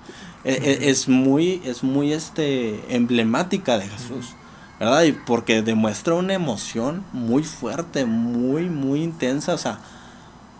[0.47, 4.35] E, e, es muy, es muy este, emblemática de Jesús.
[4.79, 5.03] ¿verdad?
[5.03, 9.79] Y porque demuestra una emoción muy fuerte, muy, muy intensa, o sea,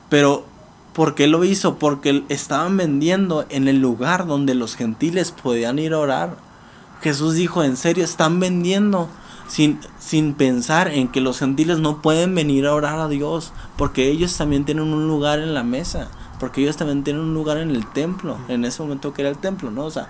[0.10, 0.46] pero
[0.94, 1.78] ¿por qué lo hizo?
[1.78, 6.38] Porque estaban vendiendo en el lugar donde los gentiles podían ir a orar.
[7.02, 9.08] Jesús dijo, en serio, están vendiendo
[9.48, 14.10] sin, sin pensar en que los gentiles no pueden venir a orar a Dios, porque
[14.10, 16.10] ellos también tienen un lugar en la mesa,
[16.40, 19.38] porque ellos también tienen un lugar en el templo, en ese momento que era el
[19.38, 19.86] templo, ¿no?
[19.86, 20.10] O sea,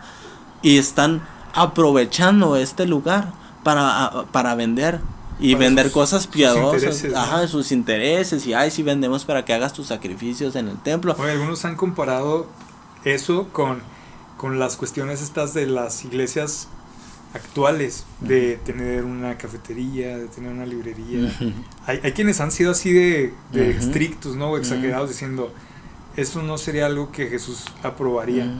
[0.62, 1.22] y están
[1.54, 5.00] aprovechando este lugar para, para vender
[5.40, 9.88] y vender cosas piadosas, ajá, sus intereses y ay, si vendemos para que hagas tus
[9.88, 11.16] sacrificios en el templo.
[11.20, 12.48] algunos han comparado
[13.04, 13.82] eso con,
[14.36, 16.68] con las cuestiones estas de las iglesias
[17.34, 21.32] actuales, de tener una cafetería, de tener una librería.
[21.86, 24.52] hay, hay, quienes han sido así de, de estrictos, ¿no?
[24.52, 25.54] O exagerados, diciendo,
[26.18, 28.52] eso no sería algo que Jesús aprobaría.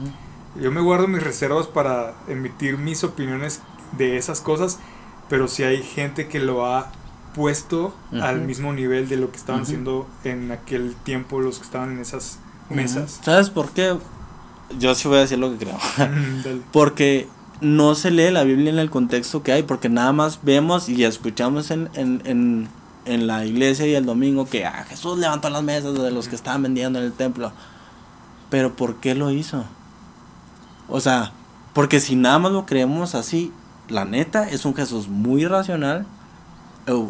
[0.58, 3.60] Yo me guardo mis reservas para emitir mis opiniones
[3.98, 4.78] de esas cosas
[5.28, 6.90] pero si hay gente que lo ha
[7.34, 11.92] puesto al mismo nivel de lo que estaban haciendo en aquel tiempo los que estaban
[11.92, 12.38] en esas
[12.70, 13.20] mesas.
[13.22, 13.96] ¿Sabes por qué?
[14.78, 15.78] Yo sí voy a decir lo que creo.
[16.72, 17.28] porque
[17.60, 21.04] no se lee la Biblia en el contexto que hay, porque nada más vemos y
[21.04, 22.68] escuchamos en, en, en,
[23.16, 26.62] la iglesia y el domingo que ah, Jesús levantó las mesas de los que estaban
[26.62, 27.52] vendiendo en el templo.
[28.50, 29.64] Pero ¿por qué lo hizo?
[30.88, 31.32] O sea,
[31.74, 33.52] porque si nada más lo creemos así,
[33.88, 36.06] la neta, es un Jesús muy racional,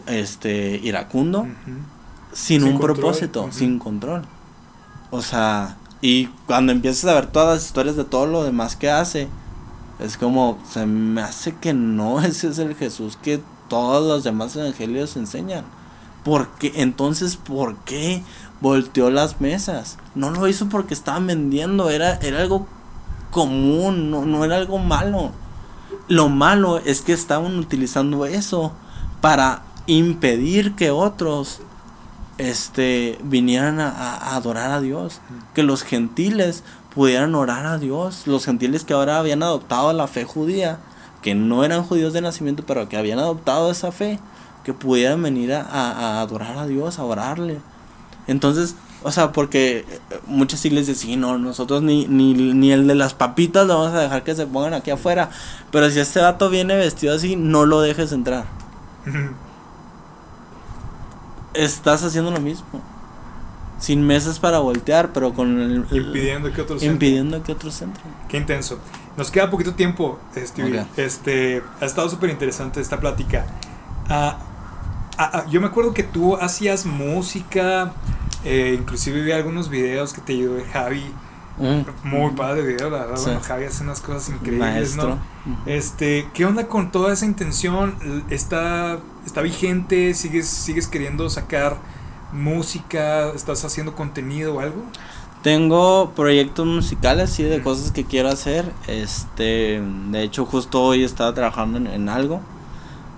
[0.06, 1.46] este, iracundo,
[2.32, 4.22] sin, un propósito, sin control.
[5.10, 8.90] O sea, y cuando empiezas a ver todas las historias de todo lo demás que
[8.90, 9.28] hace,
[9.98, 14.56] es como, se me hace que no, ese es el Jesús que todos los demás
[14.56, 15.64] evangelios enseñan.
[16.28, 18.22] Porque, entonces, ¿por qué
[18.60, 19.96] volteó las mesas?
[20.14, 22.66] No lo hizo porque estaban vendiendo, era, era algo
[23.30, 25.32] común, no, no era algo malo.
[26.06, 28.72] Lo malo es que estaban utilizando eso
[29.22, 31.62] para impedir que otros
[32.36, 35.22] este, vinieran a, adorar a Dios.
[35.54, 36.62] Que los gentiles
[36.94, 38.26] pudieran orar a Dios.
[38.26, 40.78] Los gentiles que ahora habían adoptado la fe judía,
[41.22, 44.20] que no eran judíos de nacimiento, pero que habían adoptado esa fe,
[44.68, 47.58] que pudieran venir a, a adorar a Dios, a orarle.
[48.26, 52.94] Entonces, o sea, porque eh, muchas iglesias sí, no, nosotros ni, ni, ni el de
[52.94, 55.30] las papitas lo vamos a dejar que se pongan aquí afuera.
[55.72, 58.44] Pero si este dato viene vestido así, no lo dejes entrar.
[61.54, 62.66] Estás haciendo lo mismo.
[63.78, 68.12] Sin mesas para voltear, pero con el, impidiendo que otros impidiendo que otros entren.
[68.28, 68.78] Qué intenso.
[69.16, 73.46] Nos queda poquito tiempo, este, este ha estado súper interesante esta plática.
[74.10, 74.38] Ah,
[75.18, 77.92] ah, ah, yo me acuerdo que tú hacías música,
[78.44, 81.04] eh, inclusive vi algunos videos que te ayudó Javi.
[81.58, 82.08] Mm.
[82.08, 83.20] Muy padre video, la verdad.
[83.20, 85.18] Bueno, Javi hace unas cosas increíbles, ¿no?
[85.66, 87.96] Este, ¿qué onda con toda esa intención?
[88.30, 90.14] ¿Está, está vigente?
[90.14, 91.76] ¿Sigues, ¿Sigues queriendo sacar
[92.32, 93.30] música?
[93.34, 94.84] ¿Estás haciendo contenido o algo?
[95.42, 98.72] Tengo proyectos musicales, sí, de cosas que quiero hacer.
[98.88, 102.40] Este, de hecho, justo hoy estaba trabajando en, algo.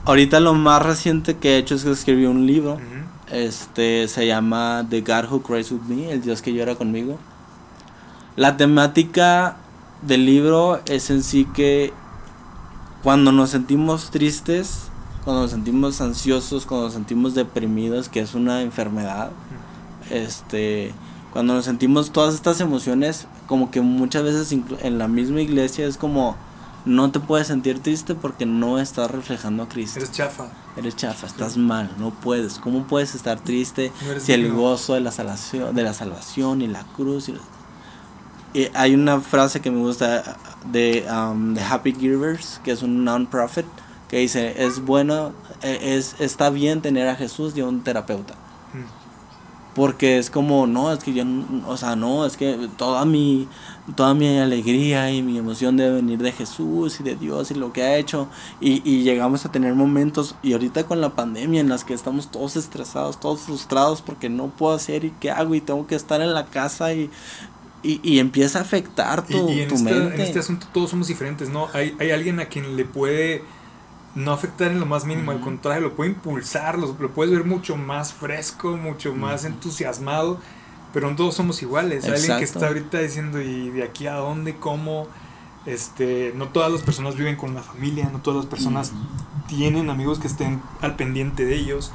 [0.07, 2.79] Ahorita lo más reciente que he hecho es que escribí un libro.
[3.31, 7.19] Este se llama The God Who Cries With Me, el Dios que llora conmigo.
[8.37, 9.59] La temática
[10.01, 11.93] del libro es en sí que
[13.03, 14.91] cuando nos sentimos tristes,
[15.25, 19.31] cuando nos sentimos ansiosos, cuando nos sentimos deprimidos, que es una enfermedad,
[20.11, 20.93] este,
[21.33, 25.99] cuando nos sentimos todas estas emociones, como que muchas veces en la misma iglesia es
[25.99, 26.37] como
[26.85, 29.99] no te puedes sentir triste porque no estás reflejando a Cristo.
[29.99, 30.49] Eres chafa.
[30.77, 32.59] Eres chafa, estás mal, no puedes.
[32.59, 36.85] ¿Cómo puedes estar triste si el gozo de la salvación, de la salvación y la
[36.97, 37.29] cruz?
[37.29, 38.69] Y...
[38.75, 40.37] hay una frase que me gusta
[40.71, 43.67] de um, Happy Givers, que es un non-profit,
[44.09, 48.35] que dice, es bueno, e, es, está bien tener a Jesús y a un terapeuta.
[48.73, 49.75] Mm.
[49.75, 51.25] Porque es como, no, es que yo,
[51.67, 53.49] o sea, no, es que toda mi,
[53.97, 57.73] toda mi alegría y mi emoción debe venir de Jesús y de Dios y lo
[57.73, 58.29] que ha hecho.
[58.61, 62.31] Y, y llegamos a tener momentos, y ahorita con la pandemia, en las que estamos
[62.31, 66.21] todos estresados, todos frustrados porque no puedo hacer y qué hago y tengo que estar
[66.21, 67.11] en la casa y,
[67.83, 71.49] y, y empieza a afectar tu, y, en este, En este asunto todos somos diferentes,
[71.49, 71.69] ¿no?
[71.73, 73.43] Hay, hay alguien a quien le puede
[74.15, 77.77] no afectar en lo más mínimo, al contrario, lo puede impulsar, lo, puedes ver mucho
[77.77, 80.41] más fresco, mucho más entusiasmado,
[80.93, 82.05] pero no todos somos iguales.
[82.05, 84.57] Hay alguien que está ahorita diciendo, ¿y de aquí a dónde?
[84.57, 85.07] ¿Cómo?
[85.67, 88.93] Este, no todas las personas viven con la familia, no todas las personas
[89.47, 91.93] tienen amigos que estén al pendiente de ellos.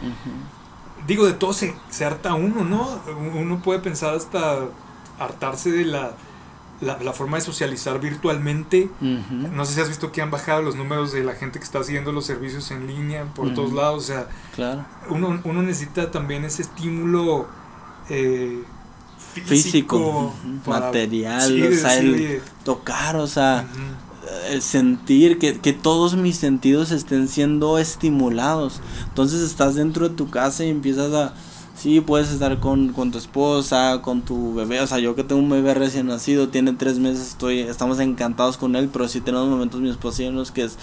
[1.08, 3.00] Digo, de todo se, se harta uno, ¿no?
[3.36, 4.60] Uno puede pensar hasta
[5.20, 6.12] hartarse de la
[6.82, 8.90] la, la, forma de socializar virtualmente.
[9.00, 11.80] No sé si has visto que han bajado los números de la gente que está
[11.80, 14.04] haciendo los servicios en línea por todos lados.
[14.04, 14.86] O sea, claro.
[15.10, 17.48] uno, uno necesita también ese estímulo
[18.10, 18.64] eh,
[19.44, 20.34] físico,
[20.66, 23.68] material, o sea, el tocar, o sea,
[24.50, 28.82] el sentir, que, que todos mis sentidos estén siendo estimulados.
[29.08, 31.34] Entonces estás dentro de tu casa y empiezas a
[31.76, 34.80] Sí, puedes estar con, tu esposa, con tu bebé.
[34.80, 38.58] O sea, yo que tengo un bebé recién nacido, tiene tres meses, estoy, estamos encantados
[38.58, 40.78] con él, pero sí tenemos momentos mi esposa y que es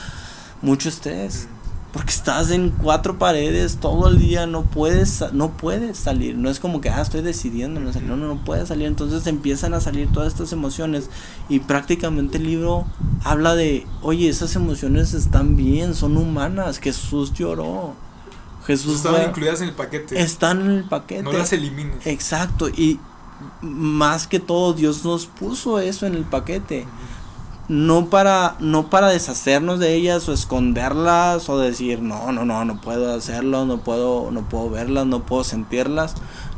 [0.60, 1.48] mucho estrés.
[1.92, 6.36] Porque estás en cuatro paredes todo el día, no puedes, no puedes salir.
[6.36, 8.86] No es como que, ah, estoy decidiendo, no, no, no, no puedes salir.
[8.86, 11.10] Entonces empiezan a salir todas estas emociones
[11.50, 12.86] y prácticamente el libro
[13.24, 16.78] habla de, oye, esas emociones están bien, son humanas.
[16.78, 17.94] Jesús lloró.
[18.66, 20.20] Jesús están incluidas en el paquete.
[20.20, 21.22] Están en el paquete.
[21.22, 22.06] No las elimines.
[22.06, 23.00] Exacto, y
[23.60, 26.86] más que todo Dios nos puso eso en el paquete.
[27.68, 32.80] No para no para deshacernos de ellas o esconderlas o decir, "No, no, no, no
[32.80, 36.14] puedo hacerlo, no puedo no puedo verlas, no puedo sentirlas."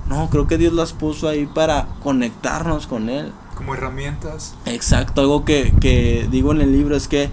[0.08, 3.32] No, creo que Dios las puso ahí para conectarnos con él.
[3.54, 4.54] Como herramientas.
[4.66, 7.30] Exacto, algo que, que digo en el libro es que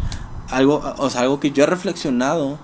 [0.50, 2.60] algo, o sea, algo que yo he reflexionado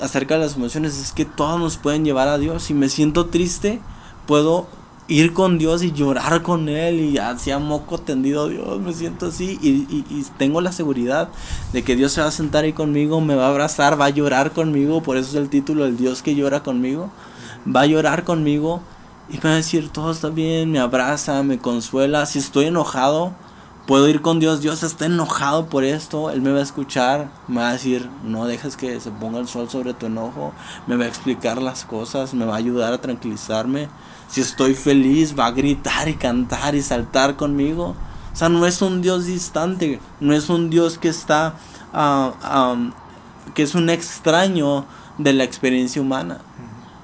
[0.00, 2.62] acerca de las emociones es que todas nos pueden llevar a Dios.
[2.62, 3.80] Si me siento triste,
[4.26, 4.66] puedo
[5.10, 9.58] ir con Dios y llorar con Él y hacia moco tendido, Dios, me siento así
[9.60, 11.30] y, y, tengo la seguridad
[11.72, 14.10] de que Dios se va a sentar ahí conmigo, me va a abrazar, va a
[14.10, 17.10] llorar conmigo, por eso es el título, el Dios que llora conmigo,
[17.66, 18.82] va a llorar conmigo
[19.28, 23.32] y me va a decir, todo está bien, me abraza, me consuela, si estoy enojado,
[23.86, 27.60] puedo ir con Dios, Dios está enojado por esto, Él me va a escuchar, me
[27.60, 30.52] va a decir, no dejes que se ponga el sol sobre tu enojo,
[30.86, 33.88] me va a explicar las cosas, me va a ayudar a tranquilizarme.
[34.28, 37.96] Si estoy feliz, va a gritar y cantar y saltar conmigo.
[38.32, 41.54] O sea, no es un Dios distante, no es un Dios que está,
[41.92, 42.90] uh,
[43.54, 44.84] que es un extraño
[45.18, 46.38] de la experiencia humana.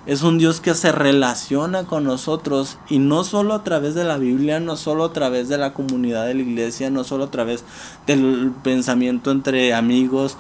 [0.07, 4.19] Es un Dios que se relaciona con nosotros y no solo a través de la
[4.19, 7.65] Biblia, no solo a través de la comunidad de la iglesia, no solo a través
[8.07, 10.37] del pensamiento entre amigos,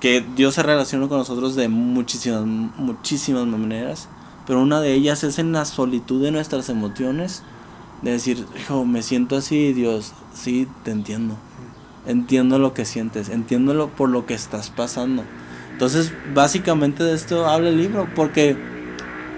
[0.00, 4.08] que Dios se relaciona con nosotros de muchísimas, muchísimas maneras,
[4.46, 7.42] pero una de ellas es en la solitud de nuestras emociones,
[8.00, 11.36] de decir, hijo, me siento así, Dios, sí, te entiendo,
[12.06, 15.22] entiendo lo que sientes, entiendo lo, por lo que estás pasando.
[15.70, 18.56] Entonces, básicamente de esto habla el libro, porque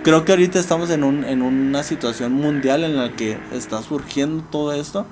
[0.04, 4.44] creo que ahorita estamos en, un, en una situación mundial en la que está surgiendo
[4.44, 5.06] todo esto.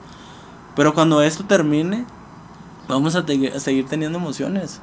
[0.76, 2.05] Pero cuando esto termine,
[2.86, 3.24] vamos a,
[3.59, 4.80] seguir teniendo emociones.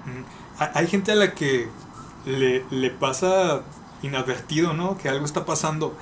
[0.57, 1.69] Hay gente a la que
[2.25, 3.61] le, le, pasa
[4.01, 4.97] inadvertido, ¿no?
[4.97, 5.95] Que algo está pasando.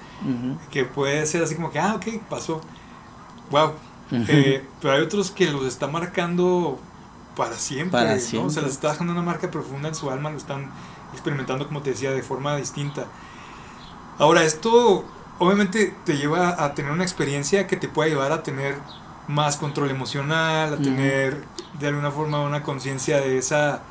[0.71, 2.61] Que puede ser así como que, ah, ok, pasó.
[3.51, 3.73] Wow.
[4.11, 6.79] Eh, pero hay otros que los está marcando
[7.35, 7.91] para siempre.
[7.91, 8.53] Para siempre.
[8.53, 10.71] Se les está dejando una marca profunda en su alma, lo están
[11.13, 13.05] experimentando, como te decía, de forma distinta.
[14.19, 15.05] Ahora, esto
[15.39, 18.75] obviamente te lleva a tener una experiencia que te puede llevar a tener
[19.27, 21.43] más control emocional, a tener
[21.79, 23.81] de alguna forma una conciencia de esa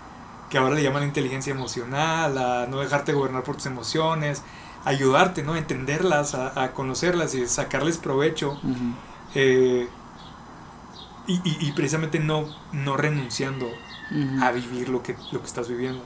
[0.51, 4.43] que ahora le llaman inteligencia emocional, a no dejarte gobernar por tus emociones,
[4.85, 5.55] ayudarte, ¿no?
[5.55, 8.59] A entenderlas, a, conocerlas y sacarles provecho.
[9.35, 9.89] Eh,
[11.29, 13.67] y, precisamente no, no renunciando
[14.41, 16.03] a vivir lo que, lo que estás viviendo.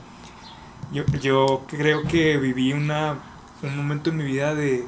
[0.91, 3.19] Yo, yo creo que viví una
[3.63, 4.85] un momento en mi vida de...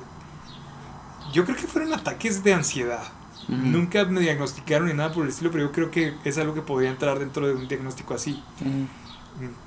[1.34, 3.04] Yo creo que fueron ataques de ansiedad.
[3.48, 6.62] Nunca me diagnosticaron ni nada por el estilo, pero yo creo que es algo que
[6.62, 8.42] podría entrar dentro de un diagnóstico así.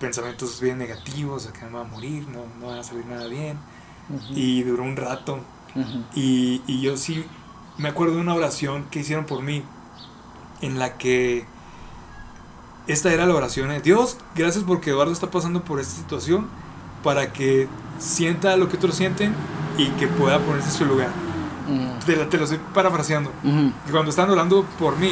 [0.00, 3.58] Pensamientos bien negativos, que me va a morir, no, no va a salir nada bien.
[4.30, 5.40] Y duró un rato.
[6.14, 7.24] y, y yo sí
[7.78, 9.62] me acuerdo de una oración que hicieron por mí,
[10.60, 11.46] en la que
[12.86, 16.48] esta era la oración de Dios, gracias porque Eduardo está pasando por esta situación
[17.02, 17.68] para que
[17.98, 19.34] sienta lo que otros sienten
[19.78, 21.08] y que pueda ponerse en su lugar.
[22.04, 23.30] te, lo estoy parafraseando.
[23.44, 25.10] Y cuando estaban orando por mí,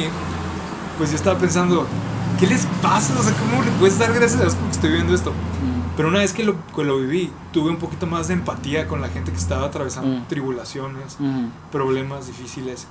[0.97, 1.85] pues yo estaba pensando,
[2.39, 3.17] ¿qué les pasa?
[3.19, 5.33] O sea, ¿cómo le puedes dar gracias a Dios porque estoy viviendo esto?
[5.95, 8.99] Pero una vez que lo, que lo, viví, tuve un poquito más de empatía con
[8.99, 11.17] la gente que estaba atravesando tribulaciones,
[11.71, 12.87] problemas difíciles,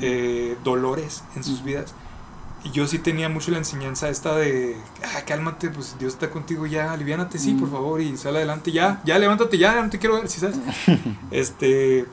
[0.00, 1.94] eh, dolores en sus vidas.
[2.62, 6.66] Y yo sí tenía mucho la enseñanza esta de, ah, cálmate, pues Dios está contigo
[6.66, 10.16] ya, aliviánate, sí, por favor, y sal adelante, ya, ya, levántate, ya, no te quiero
[10.16, 10.58] ver, ¿sí sabes?
[11.30, 12.06] este,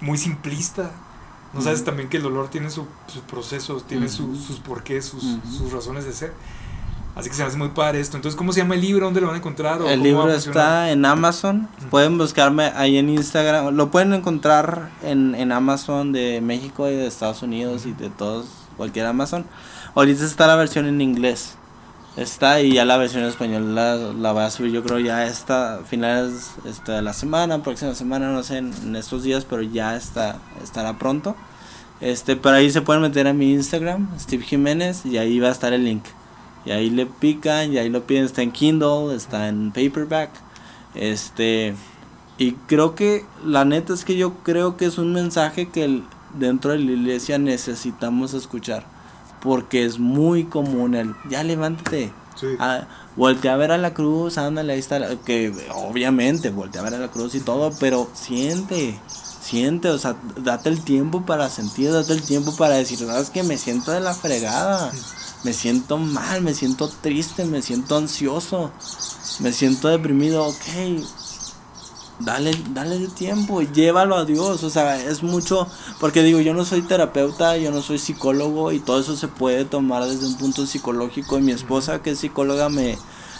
[0.00, 0.90] muy simplista.
[1.52, 2.86] No sabes también que el dolor tiene sus
[3.28, 6.32] procesos, tiene sus porqués, sus, sus, razones de ser.
[7.14, 8.16] Así que se me hace muy padre esto.
[8.16, 9.04] Entonces, ¿cómo se llama el libro?
[9.04, 9.82] ¿Dónde lo van a encontrar?
[9.82, 11.68] el libro está en Amazon.
[11.90, 13.74] Pueden buscarme ahí en Instagram.
[13.74, 18.46] Lo pueden encontrar en, en Amazon de México y de Estados Unidos y de todos,
[18.78, 19.44] cualquier Amazon.
[19.94, 21.54] Ahorita está la versión en inglés.
[22.16, 25.80] Está y ya la versión en español la, voy a subir yo creo ya esta
[25.84, 30.38] finales este, de la semana, próxima semana, no sé, en, estos días, pero ya está,
[30.62, 31.36] estará pronto.
[32.00, 35.52] Este, pero ahí se pueden meter a mi Instagram, Steve Jiménez, y ahí va a
[35.52, 36.04] estar el link.
[36.64, 40.30] Y ahí le pican, y ahí lo piden, está en Kindle, está en paperback.
[40.94, 41.74] Este,
[42.38, 46.72] y creo que la neta es que yo creo que es un mensaje que dentro
[46.72, 48.91] de la iglesia necesitamos escuchar
[49.42, 52.12] porque es muy común el, ya levántate.
[52.40, 52.46] Sí.
[52.58, 52.86] Ah,
[53.16, 56.98] voltea a ver a la cruz, ándale, ahí está, que obviamente voltea a ver a
[56.98, 58.98] la cruz y todo, pero siente,
[59.42, 63.42] siente, o sea, date el tiempo para sentir, date el tiempo para decir, sabes que
[63.42, 64.90] me siento de la fregada,
[65.44, 68.70] me siento mal, me siento triste, me siento ansioso,
[69.40, 71.04] me siento deprimido, ok,
[72.24, 74.62] dale, dale el tiempo y llévalo a Dios.
[74.62, 75.66] O sea, es mucho,
[76.00, 79.64] porque digo, yo no soy terapeuta, yo no soy psicólogo y todo eso se puede
[79.64, 81.38] tomar desde un punto psicológico.
[81.38, 82.96] Y mi esposa, que es psicóloga, me,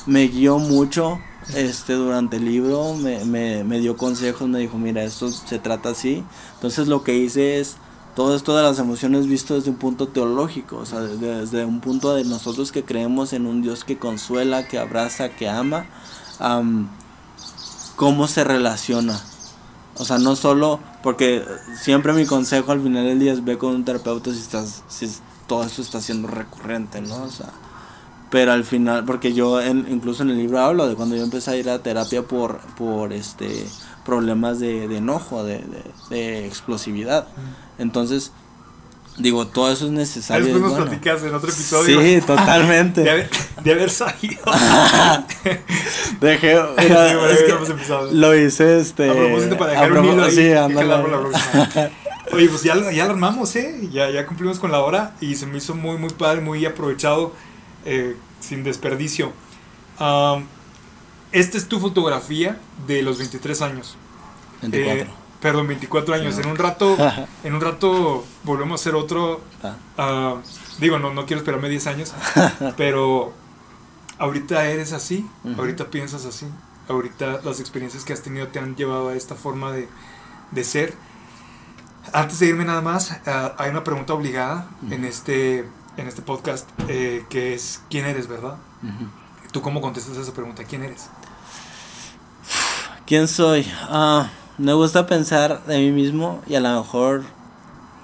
[0.06, 1.18] me guió mucho
[1.54, 5.90] este durante el libro, me, me, me dio consejos, me dijo, mira, esto se trata
[5.90, 6.24] así.
[6.54, 7.76] Entonces lo que hice es
[8.14, 12.14] todo esto de las emociones visto desde un punto teológico, o sea, desde un punto
[12.14, 15.86] de nosotros que creemos en un Dios que consuela, que abraza, que ama
[17.96, 19.20] cómo se relaciona.
[19.96, 21.44] O sea, no solo porque
[21.80, 25.10] siempre mi consejo al final del día es ve con un terapeuta si estás si
[25.46, 27.24] todo esto está siendo recurrente, ¿no?
[27.24, 27.50] O sea,
[28.30, 31.50] pero al final porque yo en, incluso en el libro hablo de cuando yo empecé
[31.50, 33.66] a ir a terapia por por este
[34.04, 37.28] problemas de, de enojo, de, de, de explosividad.
[37.78, 38.32] Entonces,
[39.18, 40.46] Digo, todo eso es necesario.
[40.46, 42.00] Después nos platicas en otro episodio.
[42.00, 43.00] Sí, totalmente.
[43.04, 43.30] de, haber,
[43.62, 44.42] de haber salido.
[46.20, 46.54] Dejé.
[48.12, 49.10] lo hice este.
[49.10, 50.32] A propósito para dejar un hilo ahí.
[50.32, 50.52] Sí,
[52.32, 53.88] Oye, pues ya, ya lo armamos, ¿eh?
[53.92, 57.34] Ya, ya cumplimos con la hora y se me hizo muy, muy padre, muy aprovechado,
[57.84, 59.32] eh, sin desperdicio.
[61.32, 63.96] esta es tu fotografía de los 23 años.
[64.62, 65.21] 24.
[65.42, 66.38] Perdón, 24 años.
[66.38, 66.96] En un rato,
[67.44, 69.40] en un rato volvemos a hacer otro.
[69.62, 69.74] Ah.
[69.98, 70.34] Ah,
[70.78, 72.14] digo, no, no quiero esperarme 10 años,
[72.76, 73.32] pero
[74.18, 75.28] ahorita eres así,
[75.58, 76.46] ahorita piensas así,
[76.88, 79.88] ahorita las experiencias que has tenido te han llevado a esta forma de,
[80.52, 80.94] de ser.
[82.12, 86.68] Antes de irme nada más, ah, hay una pregunta obligada en, este, en este podcast,
[86.86, 88.58] eh, que es, ¿quién eres, verdad?
[89.50, 90.62] ¿Tú cómo contestas esa pregunta?
[90.64, 91.08] ¿Quién eres?
[93.06, 93.70] ¿Quién soy?
[93.88, 94.30] Ah
[94.62, 97.24] me gusta pensar de mí mismo y a lo mejor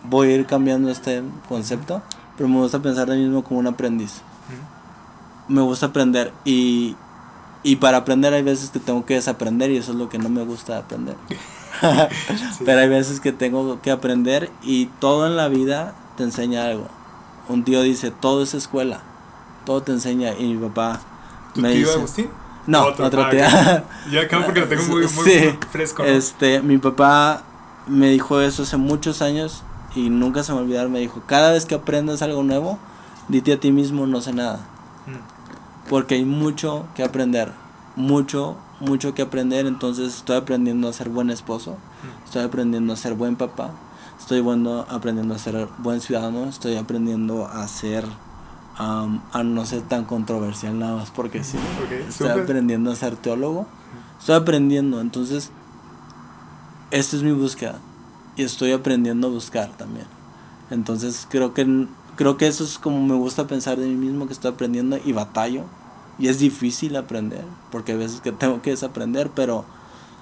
[0.03, 2.03] voy a ir cambiando este concepto,
[2.37, 4.23] pero me gusta pensar de mí mismo como un aprendiz.
[5.47, 6.97] Me gusta aprender y,
[7.63, 10.29] y para aprender hay veces que tengo que desaprender y eso es lo que no
[10.31, 11.15] me gusta aprender.
[12.65, 16.89] Pero hay veces que tengo que aprender y todo en la vida te enseña algo.
[17.49, 19.01] Un tío dice, todo es escuela,
[19.65, 21.01] todo te enseña y mi papá
[21.55, 21.93] ¿Tu me tío dice...
[21.93, 22.31] Agustín?
[22.69, 23.85] No, otro, ah, tía.
[24.13, 26.05] Ya acabo porque lo tengo muy, muy, fresco.
[26.05, 27.43] Este, mi papá
[27.87, 29.63] me dijo eso hace muchos años
[29.95, 30.91] y nunca se me olvidar.
[30.91, 32.79] Me dijo, cada vez que aprendas algo nuevo,
[33.29, 34.59] dite a ti mismo, no sé nada.
[35.07, 35.89] Mm.
[35.89, 37.53] Porque hay mucho que aprender.
[37.97, 39.65] Mucho, mucho que aprender.
[39.65, 41.71] Entonces estoy aprendiendo a ser buen esposo.
[41.73, 42.25] Mm.
[42.27, 43.71] Estoy aprendiendo a ser buen papá.
[44.19, 46.45] Estoy bueno, aprendiendo a ser buen ciudadano.
[46.45, 48.05] Estoy aprendiendo a ser
[48.79, 51.59] a no ser tan controversial nada más porque sí.
[52.09, 53.67] estoy aprendiendo a ser teólogo.
[54.21, 55.51] Estoy aprendiendo, entonces,
[56.91, 57.79] esta es mi búsqueda.
[58.37, 60.07] Y estoy aprendiendo a buscar también.
[60.71, 64.33] Entonces creo que, creo que eso es como me gusta pensar de mí mismo que
[64.33, 65.65] estoy aprendiendo y batallo.
[66.19, 69.65] Y es difícil aprender, porque a veces que tengo que desaprender, pero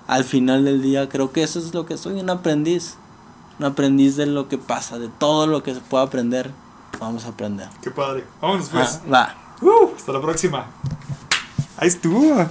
[0.07, 2.97] al final del día creo que eso es lo que soy, un aprendiz.
[3.59, 6.51] Un aprendiz de lo que pasa, de todo lo que se puede aprender,
[6.99, 7.69] vamos a aprender.
[7.83, 8.25] Qué padre.
[8.41, 9.01] Vámonos pues.
[9.13, 9.35] va.
[9.61, 10.67] Uh, hasta la próxima.
[11.79, 12.47] Ahí estuvo.